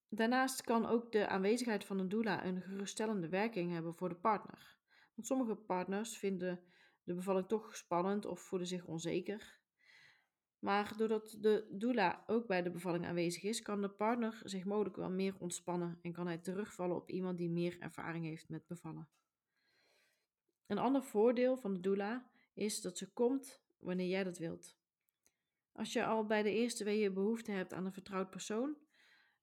Daarnaast 0.10 0.62
kan 0.62 0.86
ook 0.86 1.12
de 1.12 1.28
aanwezigheid 1.28 1.86
van 1.86 2.00
een 2.00 2.10
doula 2.10 2.46
een 2.46 2.62
geruststellende 2.62 3.30
werking 3.30 3.72
hebben 3.72 3.96
voor 3.96 4.10
de 4.10 4.16
partner. 4.16 4.78
Want 5.16 5.28
sommige 5.28 5.56
partners 5.56 6.18
vinden 6.18 6.64
de 7.04 7.14
bevalling 7.14 7.48
toch 7.48 7.76
spannend 7.76 8.26
of 8.26 8.40
voelen 8.40 8.68
zich 8.68 8.86
onzeker. 8.86 9.60
Maar 10.60 10.98
doordat 10.98 11.38
de 11.40 11.68
doula 11.72 12.24
ook 12.28 12.48
bij 12.48 12.62
de 12.62 12.72
bevalling 12.72 13.06
aanwezig 13.06 13.44
is, 13.44 13.62
kan 13.62 13.82
de 13.82 13.90
partner 13.90 14.42
zich 14.44 14.66
mogelijk 14.66 14.96
wel 14.96 15.10
meer 15.10 15.36
ontspannen 15.40 16.00
en 16.02 16.12
kan 16.12 16.28
hij 16.28 16.38
terugvallen 16.38 16.96
op 16.96 17.10
iemand 17.10 17.38
die 17.38 17.50
meer 17.50 17.80
ervaring 17.80 18.26
heeft 18.26 18.50
met 18.50 18.68
bevallen. 18.68 19.10
Een 20.68 20.78
ander 20.78 21.04
voordeel 21.04 21.58
van 21.58 21.74
de 21.74 21.80
doula 21.80 22.30
is 22.54 22.82
dat 22.82 22.98
ze 22.98 23.14
komt 23.14 23.64
wanneer 23.80 24.08
jij 24.08 24.24
dat 24.24 24.38
wilt. 24.38 24.79
Als 25.80 25.94
je 25.94 26.06
al 26.06 26.26
bij 26.26 26.44
de 26.44 26.52
eerste 26.52 26.84
weeën 26.84 27.14
behoefte 27.14 27.52
hebt 27.52 27.74
aan 27.74 27.86
een 27.86 27.94
vertrouwd 27.94 28.30
persoon, 28.30 28.78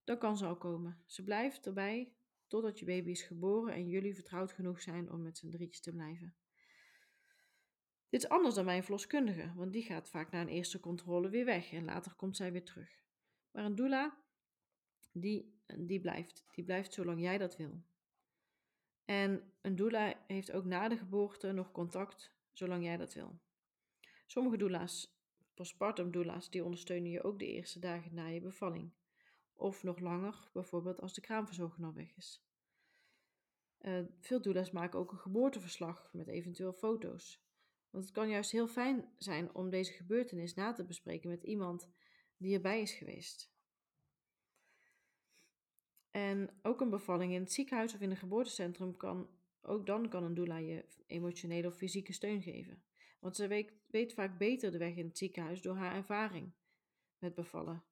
dan 0.05 0.19
kan 0.19 0.37
ze 0.37 0.47
al 0.47 0.57
komen. 0.57 1.03
Ze 1.07 1.25
blijft 1.25 1.67
erbij 1.67 2.13
totdat 2.47 2.79
je 2.79 2.85
baby 2.85 3.11
is 3.11 3.23
geboren 3.23 3.75
en 3.75 3.89
jullie 3.89 4.15
vertrouwd 4.15 4.53
genoeg 4.53 4.83
zijn 4.83 5.11
om 5.11 5.23
met 5.23 5.39
z'n 5.39 5.51
drietjes 5.51 5.81
te 5.81 5.93
blijven. 5.93 6.37
Dit 8.09 8.23
is 8.23 8.29
anders 8.29 8.55
dan 8.55 8.65
mijn 8.65 8.83
verloskundige, 8.83 9.53
want 9.55 9.73
die 9.73 9.83
gaat 9.83 10.09
vaak 10.09 10.31
na 10.31 10.41
een 10.41 10.49
eerste 10.49 10.81
controle 10.81 11.29
weer 11.29 11.45
weg 11.45 11.73
en 11.73 11.85
later 11.85 12.15
komt 12.15 12.37
zij 12.37 12.53
weer 12.53 12.65
terug. 12.65 13.03
Maar 13.51 13.65
een 13.65 13.77
doula, 13.77 14.17
die, 15.13 15.61
die 15.79 16.01
blijft. 16.01 16.45
Die 16.55 16.65
blijft 16.65 16.93
zolang 16.93 17.21
jij 17.21 17.39
dat 17.39 17.57
wil. 17.57 17.83
En 19.05 19.53
een 19.61 19.77
doula 19.77 20.25
heeft 20.27 20.53
ook 20.53 20.65
na 20.65 20.89
de 20.89 20.97
geboorte 20.97 21.53
nog 21.53 21.73
contact, 21.73 22.35
zolang 22.53 22.85
jij 22.85 22.97
dat 22.97 23.15
wil. 23.15 23.41
Sommige 24.27 24.57
doula's, 24.57 25.16
postpartum 25.57 26.11
doula's, 26.11 26.51
die 26.51 26.65
ondersteunen 26.65 27.11
je 27.11 27.23
ook 27.23 27.39
de 27.39 27.47
eerste 27.47 27.79
dagen 27.79 28.15
na 28.15 28.27
je 28.27 28.41
bevalling. 28.41 28.93
Of 29.55 29.83
nog 29.83 29.99
langer, 29.99 30.49
bijvoorbeeld 30.53 31.01
als 31.01 31.15
de 31.15 31.21
kraamverzorger 31.21 31.85
al 31.85 31.95
weg 31.95 32.17
is. 32.17 32.45
Uh, 33.81 34.01
veel 34.21 34.43
doula's 34.43 34.71
maken 34.71 34.99
ook 34.99 35.13
een 35.13 35.19
geboorteverslag 35.19 36.09
met 36.13 36.29
eventueel 36.29 36.73
foto's. 36.73 37.45
Want 37.91 38.05
het 38.05 38.13
kan 38.13 38.29
juist 38.29 38.51
heel 38.51 38.69
fijn 38.69 39.13
zijn 39.19 39.55
om 39.55 39.71
deze 39.71 39.93
gebeurtenis 39.93 40.55
na 40.55 40.73
te 40.73 40.85
bespreken 40.85 41.31
met 41.31 41.43
iemand 41.43 41.89
die 42.37 42.55
erbij 42.55 42.81
is 42.81 42.93
geweest. 42.93 43.55
En 46.11 46.51
ook 46.63 46.81
een 46.81 46.91
bevalling 46.91 47.33
in 47.33 47.41
het 47.41 47.53
ziekenhuis 47.53 47.95
of 47.95 48.01
in 48.01 48.11
een 48.11 48.17
geboortecentrum 48.17 48.97
kan, 48.97 49.31
ook 49.61 49.87
dan 49.87 50.09
kan 50.09 50.25
een 50.25 50.35
doula 50.35 50.57
je 50.57 50.85
emotionele 51.07 51.67
of 51.67 51.77
fysieke 51.77 52.13
steun 52.13 52.43
geven. 52.43 52.83
Want 53.27 53.39
ze 53.39 53.73
weet, 53.87 54.13
vaak 54.15 54.39
beter 54.39 54.71
de 54.71 54.79
weg 54.79 54.97
in 54.97 55.07
het 55.07 55.19
ziekenhuis 55.19 55.63
door 55.63 55.77
haar 55.77 55.95
ervaring 55.95 56.53
met 57.19 57.35
bevallen. 57.35 57.85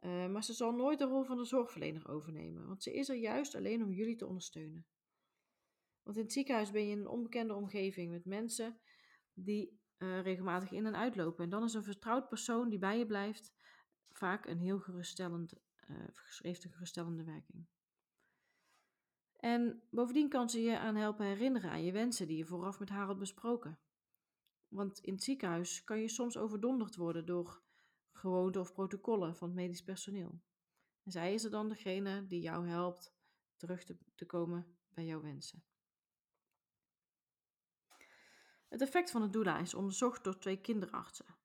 Uh, 0.00 0.26
maar 0.26 0.44
ze 0.44 0.52
zal 0.52 0.72
nooit 0.72 0.98
de 0.98 1.04
rol 1.04 1.22
van 1.22 1.36
de 1.36 1.44
zorgverlener 1.44 2.08
overnemen, 2.08 2.66
want 2.66 2.82
ze 2.82 2.92
is 2.92 3.08
er 3.08 3.16
juist 3.16 3.54
alleen 3.54 3.82
om 3.82 3.92
jullie 3.92 4.16
te 4.16 4.26
ondersteunen. 4.26 4.86
Want 6.02 6.16
in 6.16 6.22
het 6.22 6.32
ziekenhuis 6.32 6.70
ben 6.70 6.84
je 6.84 6.90
in 6.90 6.98
een 6.98 7.06
onbekende 7.06 7.54
omgeving 7.54 8.10
met 8.10 8.24
mensen 8.24 8.80
die 9.32 9.80
uh, 9.98 10.20
regelmatig 10.22 10.72
in 10.72 10.86
en 10.86 10.96
uitlopen. 10.96 11.44
En 11.44 11.50
dan 11.50 11.64
is 11.64 11.74
een 11.74 11.84
vertrouwd 11.84 12.28
persoon 12.28 12.68
die 12.68 12.78
bij 12.78 12.98
je 12.98 13.06
blijft 13.06 13.54
vaak 14.10 14.46
een 14.46 14.58
heel 14.58 14.78
geruststellend, 14.78 15.54
uh, 15.90 15.96
een 16.42 16.54
geruststellende 16.54 17.24
werking. 17.24 17.66
En 19.36 19.82
bovendien 19.90 20.28
kan 20.28 20.50
ze 20.50 20.60
je 20.60 20.78
aan 20.78 20.96
helpen 20.96 21.26
herinneren 21.26 21.70
aan 21.70 21.84
je 21.84 21.92
wensen 21.92 22.26
die 22.26 22.36
je 22.36 22.46
vooraf 22.46 22.78
met 22.78 22.88
haar 22.88 23.06
had 23.06 23.18
besproken. 23.18 23.78
Want 24.74 24.98
in 24.98 25.12
het 25.12 25.22
ziekenhuis 25.22 25.84
kan 25.84 26.00
je 26.00 26.08
soms 26.08 26.36
overdonderd 26.36 26.96
worden 26.96 27.26
door 27.26 27.62
gewoonten 28.12 28.60
of 28.60 28.72
protocollen 28.72 29.36
van 29.36 29.48
het 29.48 29.56
medisch 29.56 29.82
personeel. 29.82 30.40
En 31.02 31.10
zij 31.10 31.34
is 31.34 31.44
er 31.44 31.50
dan 31.50 31.68
degene 31.68 32.26
die 32.26 32.40
jou 32.40 32.68
helpt 32.68 33.14
terug 33.56 33.84
te, 33.84 33.96
te 34.14 34.26
komen 34.26 34.76
bij 34.88 35.04
jouw 35.04 35.20
wensen. 35.20 35.64
Het 38.68 38.80
effect 38.80 39.10
van 39.10 39.22
de 39.22 39.30
doula 39.30 39.58
is 39.58 39.74
onderzocht 39.74 40.24
door 40.24 40.38
twee 40.38 40.60
kinderartsen. 40.60 41.36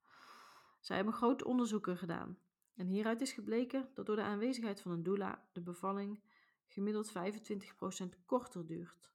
Zij 0.80 0.96
hebben 0.96 1.14
grote 1.14 1.46
onderzoeken 1.46 1.98
gedaan. 1.98 2.40
En 2.76 2.88
hieruit 2.88 3.22
is 3.22 3.32
gebleken 3.32 3.90
dat 3.94 4.06
door 4.06 4.16
de 4.16 4.22
aanwezigheid 4.22 4.82
van 4.82 4.92
een 4.92 5.04
doula 5.04 5.50
de 5.54 5.62
bevalling 5.62 6.24
gemiddeld 6.66 7.12
25% 7.12 8.26
korter 8.26 8.66
duurt. 8.66 9.12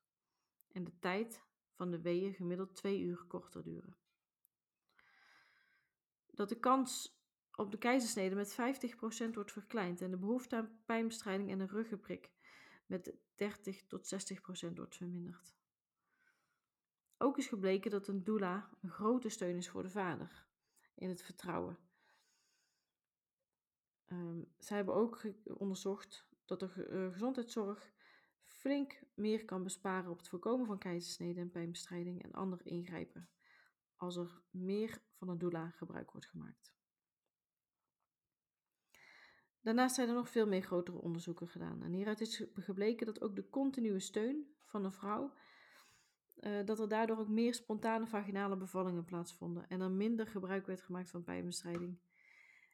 En 0.71 0.83
de 0.83 0.99
tijd 0.99 1.43
van 1.71 1.91
de 1.91 2.01
weeën 2.01 2.33
gemiddeld 2.33 2.75
2 2.75 3.01
uur 3.01 3.25
korter 3.27 3.63
duren. 3.63 4.03
Dat 6.35 6.49
de 6.49 6.59
kans 6.59 7.19
op 7.55 7.71
de 7.71 7.77
keizersnede 7.77 8.35
met 8.35 8.57
50% 9.29 9.33
wordt 9.33 9.51
verkleind 9.51 10.01
en 10.01 10.11
de 10.11 10.17
behoefte 10.17 10.55
aan 10.55 10.79
pijnbestrijding 10.85 11.51
en 11.51 11.59
een 11.59 11.67
ruggenprik 11.67 12.31
met 12.85 13.13
30 13.35 13.83
tot 13.87 14.33
60% 14.69 14.73
wordt 14.73 14.95
verminderd. 14.95 15.55
Ook 17.17 17.37
is 17.37 17.47
gebleken 17.47 17.91
dat 17.91 18.07
een 18.07 18.23
doula 18.23 18.69
een 18.81 18.89
grote 18.89 19.29
steun 19.29 19.55
is 19.55 19.69
voor 19.69 19.83
de 19.83 19.89
vader 19.89 20.45
in 20.95 21.09
het 21.09 21.21
vertrouwen. 21.21 21.77
Um, 24.07 24.53
zij 24.57 24.77
hebben 24.77 24.95
ook 24.95 25.21
onderzocht 25.43 26.27
dat 26.45 26.59
de 26.59 26.87
uh, 26.89 27.11
gezondheidszorg 27.11 27.93
flink 28.43 29.03
meer 29.13 29.45
kan 29.45 29.63
besparen 29.63 30.11
op 30.11 30.17
het 30.17 30.27
voorkomen 30.27 30.65
van 30.65 30.77
keizersneden 30.77 31.43
en 31.43 31.51
pijnbestrijding 31.51 32.23
en 32.23 32.31
andere 32.31 32.63
ingrijpen, 32.63 33.29
als 34.05 34.15
er 34.15 34.41
meer 34.49 35.01
van 35.13 35.29
een 35.29 35.37
doula 35.37 35.69
gebruik 35.69 36.11
wordt 36.11 36.27
gemaakt. 36.27 36.73
Daarnaast 39.61 39.95
zijn 39.95 40.07
er 40.07 40.15
nog 40.15 40.29
veel 40.29 40.47
meer 40.47 40.61
grotere 40.61 40.97
onderzoeken 40.97 41.47
gedaan. 41.47 41.83
En 41.83 41.93
hieruit 41.93 42.21
is 42.21 42.45
gebleken 42.53 43.05
dat 43.05 43.21
ook 43.21 43.35
de 43.35 43.49
continue 43.49 43.99
steun 43.99 44.55
van 44.65 44.85
een 44.85 44.93
vrouw 44.93 45.33
uh, 46.35 46.65
dat 46.65 46.79
er 46.79 46.89
daardoor 46.89 47.17
ook 47.17 47.27
meer 47.27 47.53
spontane 47.53 48.07
vaginale 48.07 48.57
bevallingen 48.57 49.05
plaatsvonden 49.05 49.67
en 49.67 49.81
er 49.81 49.91
minder 49.91 50.27
gebruik 50.27 50.65
werd 50.65 50.81
gemaakt 50.81 51.09
van 51.09 51.23
pijnbestrijding. 51.23 51.99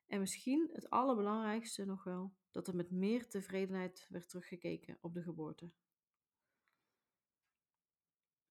En 0.07 0.19
misschien 0.19 0.69
het 0.73 0.89
allerbelangrijkste 0.89 1.85
nog 1.85 2.03
wel, 2.03 2.33
dat 2.51 2.67
er 2.67 2.75
met 2.75 2.91
meer 2.91 3.27
tevredenheid 3.27 4.05
werd 4.09 4.29
teruggekeken 4.29 4.97
op 5.01 5.13
de 5.13 5.21
geboorte. 5.21 5.71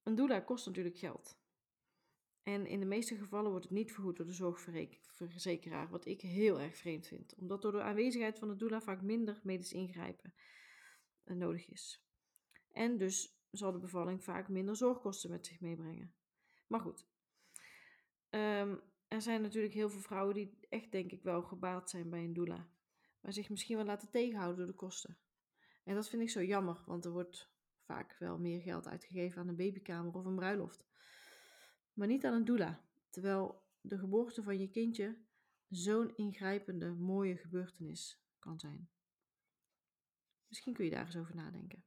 Een 0.02 0.14
doula 0.14 0.40
kost 0.40 0.66
natuurlijk 0.66 0.98
geld. 0.98 1.38
En 2.50 2.66
in 2.66 2.80
de 2.80 2.86
meeste 2.86 3.16
gevallen 3.16 3.50
wordt 3.50 3.64
het 3.64 3.74
niet 3.74 3.92
vergoed 3.92 4.16
door 4.16 4.26
de 4.26 4.32
zorgverzekeraar, 4.32 5.88
wat 5.88 6.06
ik 6.06 6.20
heel 6.20 6.60
erg 6.60 6.76
vreemd 6.76 7.06
vind, 7.06 7.34
omdat 7.34 7.62
door 7.62 7.72
de 7.72 7.82
aanwezigheid 7.82 8.38
van 8.38 8.48
de 8.48 8.56
doula 8.56 8.80
vaak 8.80 9.02
minder 9.02 9.40
medisch 9.42 9.72
ingrijpen 9.72 10.34
eh, 11.24 11.36
nodig 11.36 11.68
is. 11.68 12.04
En 12.72 12.98
dus 12.98 13.38
zal 13.50 13.72
de 13.72 13.78
bevalling 13.78 14.24
vaak 14.24 14.48
minder 14.48 14.76
zorgkosten 14.76 15.30
met 15.30 15.46
zich 15.46 15.60
meebrengen. 15.60 16.14
Maar 16.66 16.80
goed, 16.80 17.06
ehm, 18.30 18.76
er 19.08 19.22
zijn 19.22 19.42
natuurlijk 19.42 19.74
heel 19.74 19.90
veel 19.90 20.00
vrouwen 20.00 20.34
die 20.34 20.58
echt 20.68 20.92
denk 20.92 21.12
ik 21.12 21.22
wel 21.22 21.42
gebaat 21.42 21.90
zijn 21.90 22.10
bij 22.10 22.24
een 22.24 22.32
doula. 22.32 22.68
Maar 23.20 23.32
zich 23.32 23.50
misschien 23.50 23.76
wel 23.76 23.86
laten 23.86 24.10
tegenhouden 24.10 24.58
door 24.58 24.66
de 24.66 24.72
kosten. 24.72 25.18
En 25.84 25.94
dat 25.94 26.08
vind 26.08 26.22
ik 26.22 26.30
zo 26.30 26.42
jammer, 26.42 26.82
want 26.86 27.04
er 27.04 27.10
wordt 27.10 27.52
vaak 27.80 28.16
wel 28.18 28.38
meer 28.38 28.60
geld 28.60 28.88
uitgegeven 28.88 29.40
aan 29.40 29.48
een 29.48 29.56
babykamer 29.56 30.14
of 30.14 30.24
een 30.24 30.36
bruiloft. 30.36 30.88
Maar 32.00 32.08
niet 32.08 32.24
aan 32.24 32.34
een 32.34 32.44
doula. 32.44 32.84
Terwijl 33.10 33.62
de 33.80 33.98
geboorte 33.98 34.42
van 34.42 34.58
je 34.58 34.70
kindje 34.70 35.18
zo'n 35.68 36.16
ingrijpende, 36.16 36.92
mooie 36.92 37.36
gebeurtenis 37.36 38.22
kan 38.38 38.60
zijn. 38.60 38.90
Misschien 40.46 40.74
kun 40.74 40.84
je 40.84 40.90
daar 40.90 41.04
eens 41.04 41.16
over 41.16 41.34
nadenken. 41.34 41.84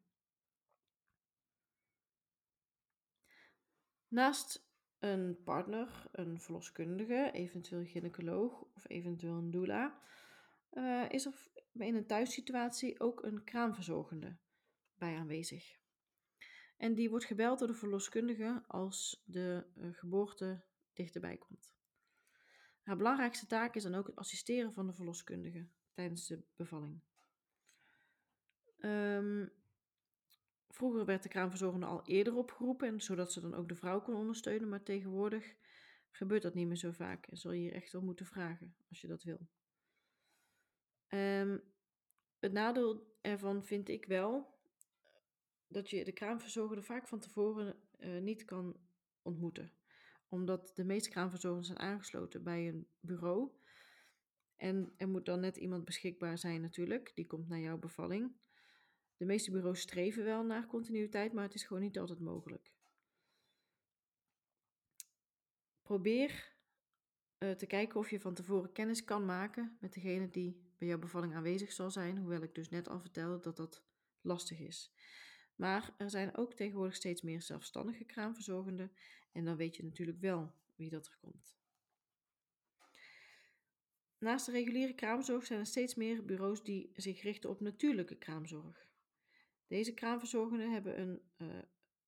Naast 4.07 4.69
een 4.99 5.43
partner, 5.43 6.07
een 6.11 6.41
verloskundige, 6.41 7.29
eventueel 7.31 7.85
gynaecoloog 7.85 8.61
of 8.61 8.89
eventueel 8.89 9.37
een 9.37 9.51
doula, 9.51 10.01
uh, 10.71 11.09
is 11.09 11.25
er 11.25 11.51
in 11.73 11.95
een 11.95 12.07
thuissituatie 12.07 12.99
ook 12.99 13.23
een 13.23 13.43
kraamverzorgende 13.43 14.37
bij 14.95 15.17
aanwezig. 15.17 15.81
En 16.77 16.93
die 16.93 17.09
wordt 17.09 17.25
gebeld 17.25 17.59
door 17.59 17.67
de 17.67 17.73
verloskundige 17.73 18.63
als 18.67 19.23
de 19.25 19.65
uh, 19.77 19.93
geboorte 19.93 20.63
dichterbij 20.93 21.37
komt. 21.37 21.75
Haar 22.81 22.97
belangrijkste 22.97 23.47
taak 23.47 23.75
is 23.75 23.83
dan 23.83 23.95
ook 23.95 24.07
het 24.07 24.15
assisteren 24.15 24.73
van 24.73 24.87
de 24.87 24.93
verloskundige 24.93 25.67
tijdens 25.93 26.27
de 26.27 26.43
bevalling. 26.55 27.01
Um, 28.79 29.51
vroeger 30.69 31.05
werd 31.05 31.23
de 31.23 31.29
kraamverzorgende 31.29 31.85
al 31.85 32.05
eerder 32.05 32.35
opgeroepen, 32.35 33.01
zodat 33.01 33.31
ze 33.31 33.41
dan 33.41 33.53
ook 33.53 33.67
de 33.67 33.75
vrouw 33.75 34.01
kon 34.01 34.15
ondersteunen, 34.15 34.69
maar 34.69 34.83
tegenwoordig 34.83 35.55
gebeurt 36.11 36.41
dat 36.41 36.53
niet 36.53 36.67
meer 36.67 36.77
zo 36.77 36.91
vaak 36.91 37.27
en 37.27 37.37
zul 37.37 37.51
je 37.51 37.59
hier 37.59 37.73
echt 37.73 37.91
wel 37.91 38.01
moeten 38.01 38.25
vragen 38.25 38.75
als 38.89 39.01
je 39.01 39.07
dat 39.07 39.23
wil. 39.23 39.47
Um, 41.07 41.63
het 42.39 42.51
nadeel 42.51 43.17
ervan 43.21 43.63
vind 43.63 43.89
ik 43.89 44.05
wel 44.05 44.52
dat 45.73 45.89
je 45.89 46.03
de 46.03 46.11
kraamverzorger 46.11 46.83
vaak 46.83 47.07
van 47.07 47.19
tevoren 47.19 47.75
uh, 47.99 48.21
niet 48.21 48.45
kan 48.45 48.77
ontmoeten. 49.21 49.71
Omdat 50.29 50.71
de 50.75 50.83
meeste 50.83 51.09
kraamverzorgers 51.09 51.67
zijn 51.67 51.79
aangesloten 51.79 52.43
bij 52.43 52.67
een 52.67 52.87
bureau. 52.99 53.51
En 54.55 54.93
er 54.97 55.07
moet 55.07 55.25
dan 55.25 55.39
net 55.39 55.57
iemand 55.57 55.85
beschikbaar 55.85 56.37
zijn 56.37 56.61
natuurlijk, 56.61 57.11
die 57.15 57.27
komt 57.27 57.47
naar 57.47 57.59
jouw 57.59 57.77
bevalling. 57.77 58.31
De 59.17 59.25
meeste 59.25 59.51
bureaus 59.51 59.79
streven 59.79 60.23
wel 60.23 60.43
naar 60.43 60.67
continuïteit, 60.67 61.33
maar 61.33 61.43
het 61.43 61.53
is 61.53 61.63
gewoon 61.63 61.83
niet 61.83 61.99
altijd 61.99 62.19
mogelijk. 62.19 62.71
Probeer 65.81 66.53
uh, 67.39 67.51
te 67.51 67.65
kijken 67.65 67.99
of 67.99 68.09
je 68.09 68.19
van 68.19 68.33
tevoren 68.33 68.71
kennis 68.71 69.03
kan 69.03 69.25
maken 69.25 69.77
met 69.79 69.93
degene 69.93 70.29
die 70.29 70.71
bij 70.77 70.87
jouw 70.87 70.99
bevalling 70.99 71.35
aanwezig 71.35 71.71
zal 71.71 71.91
zijn, 71.91 72.17
hoewel 72.17 72.41
ik 72.41 72.55
dus 72.55 72.69
net 72.69 72.89
al 72.89 72.99
vertelde 72.99 73.39
dat 73.39 73.57
dat 73.57 73.83
lastig 74.21 74.59
is. 74.59 74.93
Maar 75.55 75.93
er 75.97 76.09
zijn 76.09 76.37
ook 76.37 76.53
tegenwoordig 76.53 76.95
steeds 76.95 77.21
meer 77.21 77.41
zelfstandige 77.41 78.03
kraamverzorgenden 78.03 78.91
en 79.31 79.45
dan 79.45 79.55
weet 79.55 79.75
je 79.75 79.83
natuurlijk 79.83 80.19
wel 80.19 80.53
wie 80.75 80.89
dat 80.89 81.07
er 81.07 81.17
komt. 81.21 81.55
Naast 84.17 84.45
de 84.45 84.51
reguliere 84.51 84.93
kraamzorg 84.93 85.45
zijn 85.45 85.59
er 85.59 85.65
steeds 85.65 85.95
meer 85.95 86.25
bureaus 86.25 86.63
die 86.63 86.91
zich 86.95 87.21
richten 87.21 87.49
op 87.49 87.59
natuurlijke 87.59 88.17
kraamzorg. 88.17 88.87
Deze 89.67 89.93
kraamverzorgenden 89.93 90.71
hebben 90.71 90.99
een, 90.99 91.21
uh, 91.37 91.47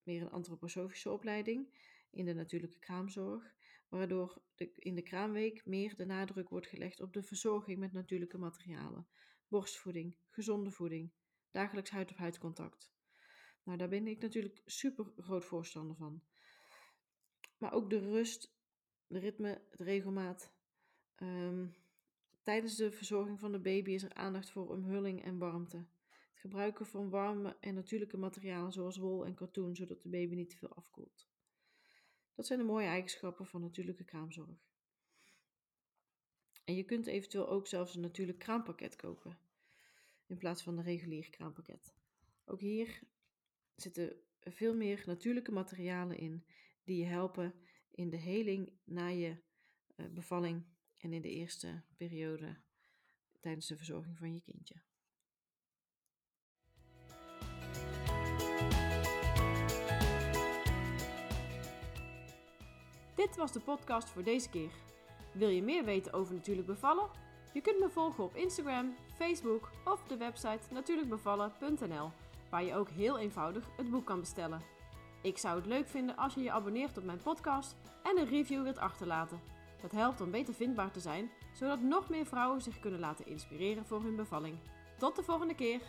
meer 0.03 0.21
een 0.21 0.31
antroposofische 0.31 1.11
opleiding 1.11 1.73
in 2.09 2.25
de 2.25 2.33
natuurlijke 2.33 2.79
kraamzorg, 2.79 3.53
waardoor 3.89 4.41
de, 4.55 4.71
in 4.75 4.95
de 4.95 5.01
kraamweek 5.01 5.65
meer 5.65 5.95
de 5.95 6.05
nadruk 6.05 6.49
wordt 6.49 6.67
gelegd 6.67 7.01
op 7.01 7.13
de 7.13 7.23
verzorging 7.23 7.79
met 7.79 7.91
natuurlijke 7.91 8.37
materialen, 8.37 9.07
borstvoeding, 9.47 10.15
gezonde 10.29 10.71
voeding, 10.71 11.11
dagelijks 11.51 11.89
huid-op-huid 11.89 12.37
contact. 12.37 12.94
Nou, 13.65 13.77
daar 13.77 13.89
ben 13.89 14.07
ik 14.07 14.21
natuurlijk 14.21 14.61
super 14.65 15.05
groot 15.17 15.45
voorstander 15.45 15.95
van. 15.95 16.23
Maar 17.57 17.73
ook 17.73 17.89
de 17.89 17.99
rust, 17.99 18.55
de 19.07 19.19
ritme, 19.19 19.61
het 19.69 19.79
regelmaat. 19.79 20.53
Um, 21.17 21.75
tijdens 22.43 22.75
de 22.75 22.91
verzorging 22.91 23.39
van 23.39 23.51
de 23.51 23.59
baby 23.59 23.91
is 23.91 24.03
er 24.03 24.13
aandacht 24.13 24.49
voor 24.49 24.69
omhulling 24.69 25.23
en 25.23 25.37
warmte. 25.37 25.77
Het 25.77 26.39
gebruiken 26.39 26.85
van 26.85 27.09
warme 27.09 27.57
en 27.59 27.73
natuurlijke 27.73 28.17
materialen 28.17 28.71
zoals 28.71 28.97
wol 28.97 29.25
en 29.25 29.35
katoen, 29.35 29.75
zodat 29.75 30.01
de 30.01 30.09
baby 30.09 30.35
niet 30.35 30.49
te 30.49 30.57
veel 30.57 30.73
afkoelt. 30.73 31.27
Dat 32.35 32.45
zijn 32.45 32.59
de 32.59 32.65
mooie 32.65 32.87
eigenschappen 32.87 33.45
van 33.45 33.61
natuurlijke 33.61 34.03
kraamzorg. 34.03 34.67
En 36.63 36.75
je 36.75 36.83
kunt 36.83 37.07
eventueel 37.07 37.49
ook 37.49 37.67
zelfs 37.67 37.95
een 37.95 38.01
natuurlijk 38.01 38.39
kraampakket 38.39 38.95
kopen 38.95 39.37
in 40.27 40.37
plaats 40.37 40.63
van 40.63 40.77
een 40.77 40.83
regulier 40.83 41.29
kraampakket. 41.29 41.93
Ook 42.45 42.59
hier 42.59 43.01
zitten 43.75 44.15
veel 44.39 44.75
meer 44.75 45.03
natuurlijke 45.05 45.51
materialen 45.51 46.17
in 46.17 46.45
die 46.83 46.97
je 46.97 47.05
helpen 47.05 47.53
in 47.91 48.09
de 48.09 48.17
heling 48.17 48.71
na 48.83 49.07
je 49.07 49.37
eh, 49.95 50.05
bevalling 50.05 50.65
en 50.97 51.13
in 51.13 51.21
de 51.21 51.29
eerste 51.29 51.83
periode 51.97 52.57
tijdens 53.39 53.67
de 53.67 53.77
verzorging 53.77 54.17
van 54.17 54.33
je 54.33 54.41
kindje. 54.41 54.75
Dit 63.15 63.35
was 63.35 63.51
de 63.51 63.59
podcast 63.59 64.09
voor 64.09 64.23
deze 64.23 64.49
keer. 64.49 64.71
Wil 65.33 65.49
je 65.49 65.63
meer 65.63 65.85
weten 65.85 66.13
over 66.13 66.33
natuurlijk 66.33 66.67
bevallen? 66.67 67.09
Je 67.53 67.61
kunt 67.61 67.79
me 67.79 67.89
volgen 67.89 68.23
op 68.23 68.35
Instagram, 68.35 68.95
Facebook 69.15 69.71
of 69.85 70.03
de 70.03 70.17
website 70.17 70.73
natuurlijkbevallen.nl, 70.73 72.11
waar 72.55 72.63
je 72.63 72.75
ook 72.75 72.89
heel 72.89 73.17
eenvoudig 73.17 73.69
het 73.77 73.89
boek 73.89 74.05
kan 74.05 74.19
bestellen. 74.19 74.61
Ik 75.21 75.37
zou 75.37 75.55
het 75.55 75.65
leuk 75.65 75.87
vinden 75.87 76.15
als 76.15 76.33
je 76.33 76.41
je 76.41 76.51
abonneert 76.51 76.97
op 76.97 77.03
mijn 77.03 77.21
podcast 77.21 77.75
en 78.03 78.17
een 78.17 78.27
review 78.27 78.63
wilt 78.63 78.77
achterlaten. 78.77 79.39
Dat 79.81 79.91
helpt 79.91 80.21
om 80.21 80.31
beter 80.31 80.53
vindbaar 80.53 80.91
te 80.91 80.99
zijn, 80.99 81.29
zodat 81.53 81.81
nog 81.81 82.09
meer 82.09 82.25
vrouwen 82.25 82.61
zich 82.61 82.79
kunnen 82.79 82.99
laten 82.99 83.25
inspireren 83.25 83.85
voor 83.85 84.01
hun 84.01 84.15
bevalling. 84.15 84.57
Tot 84.97 85.15
de 85.15 85.23
volgende 85.23 85.55
keer! 85.55 85.81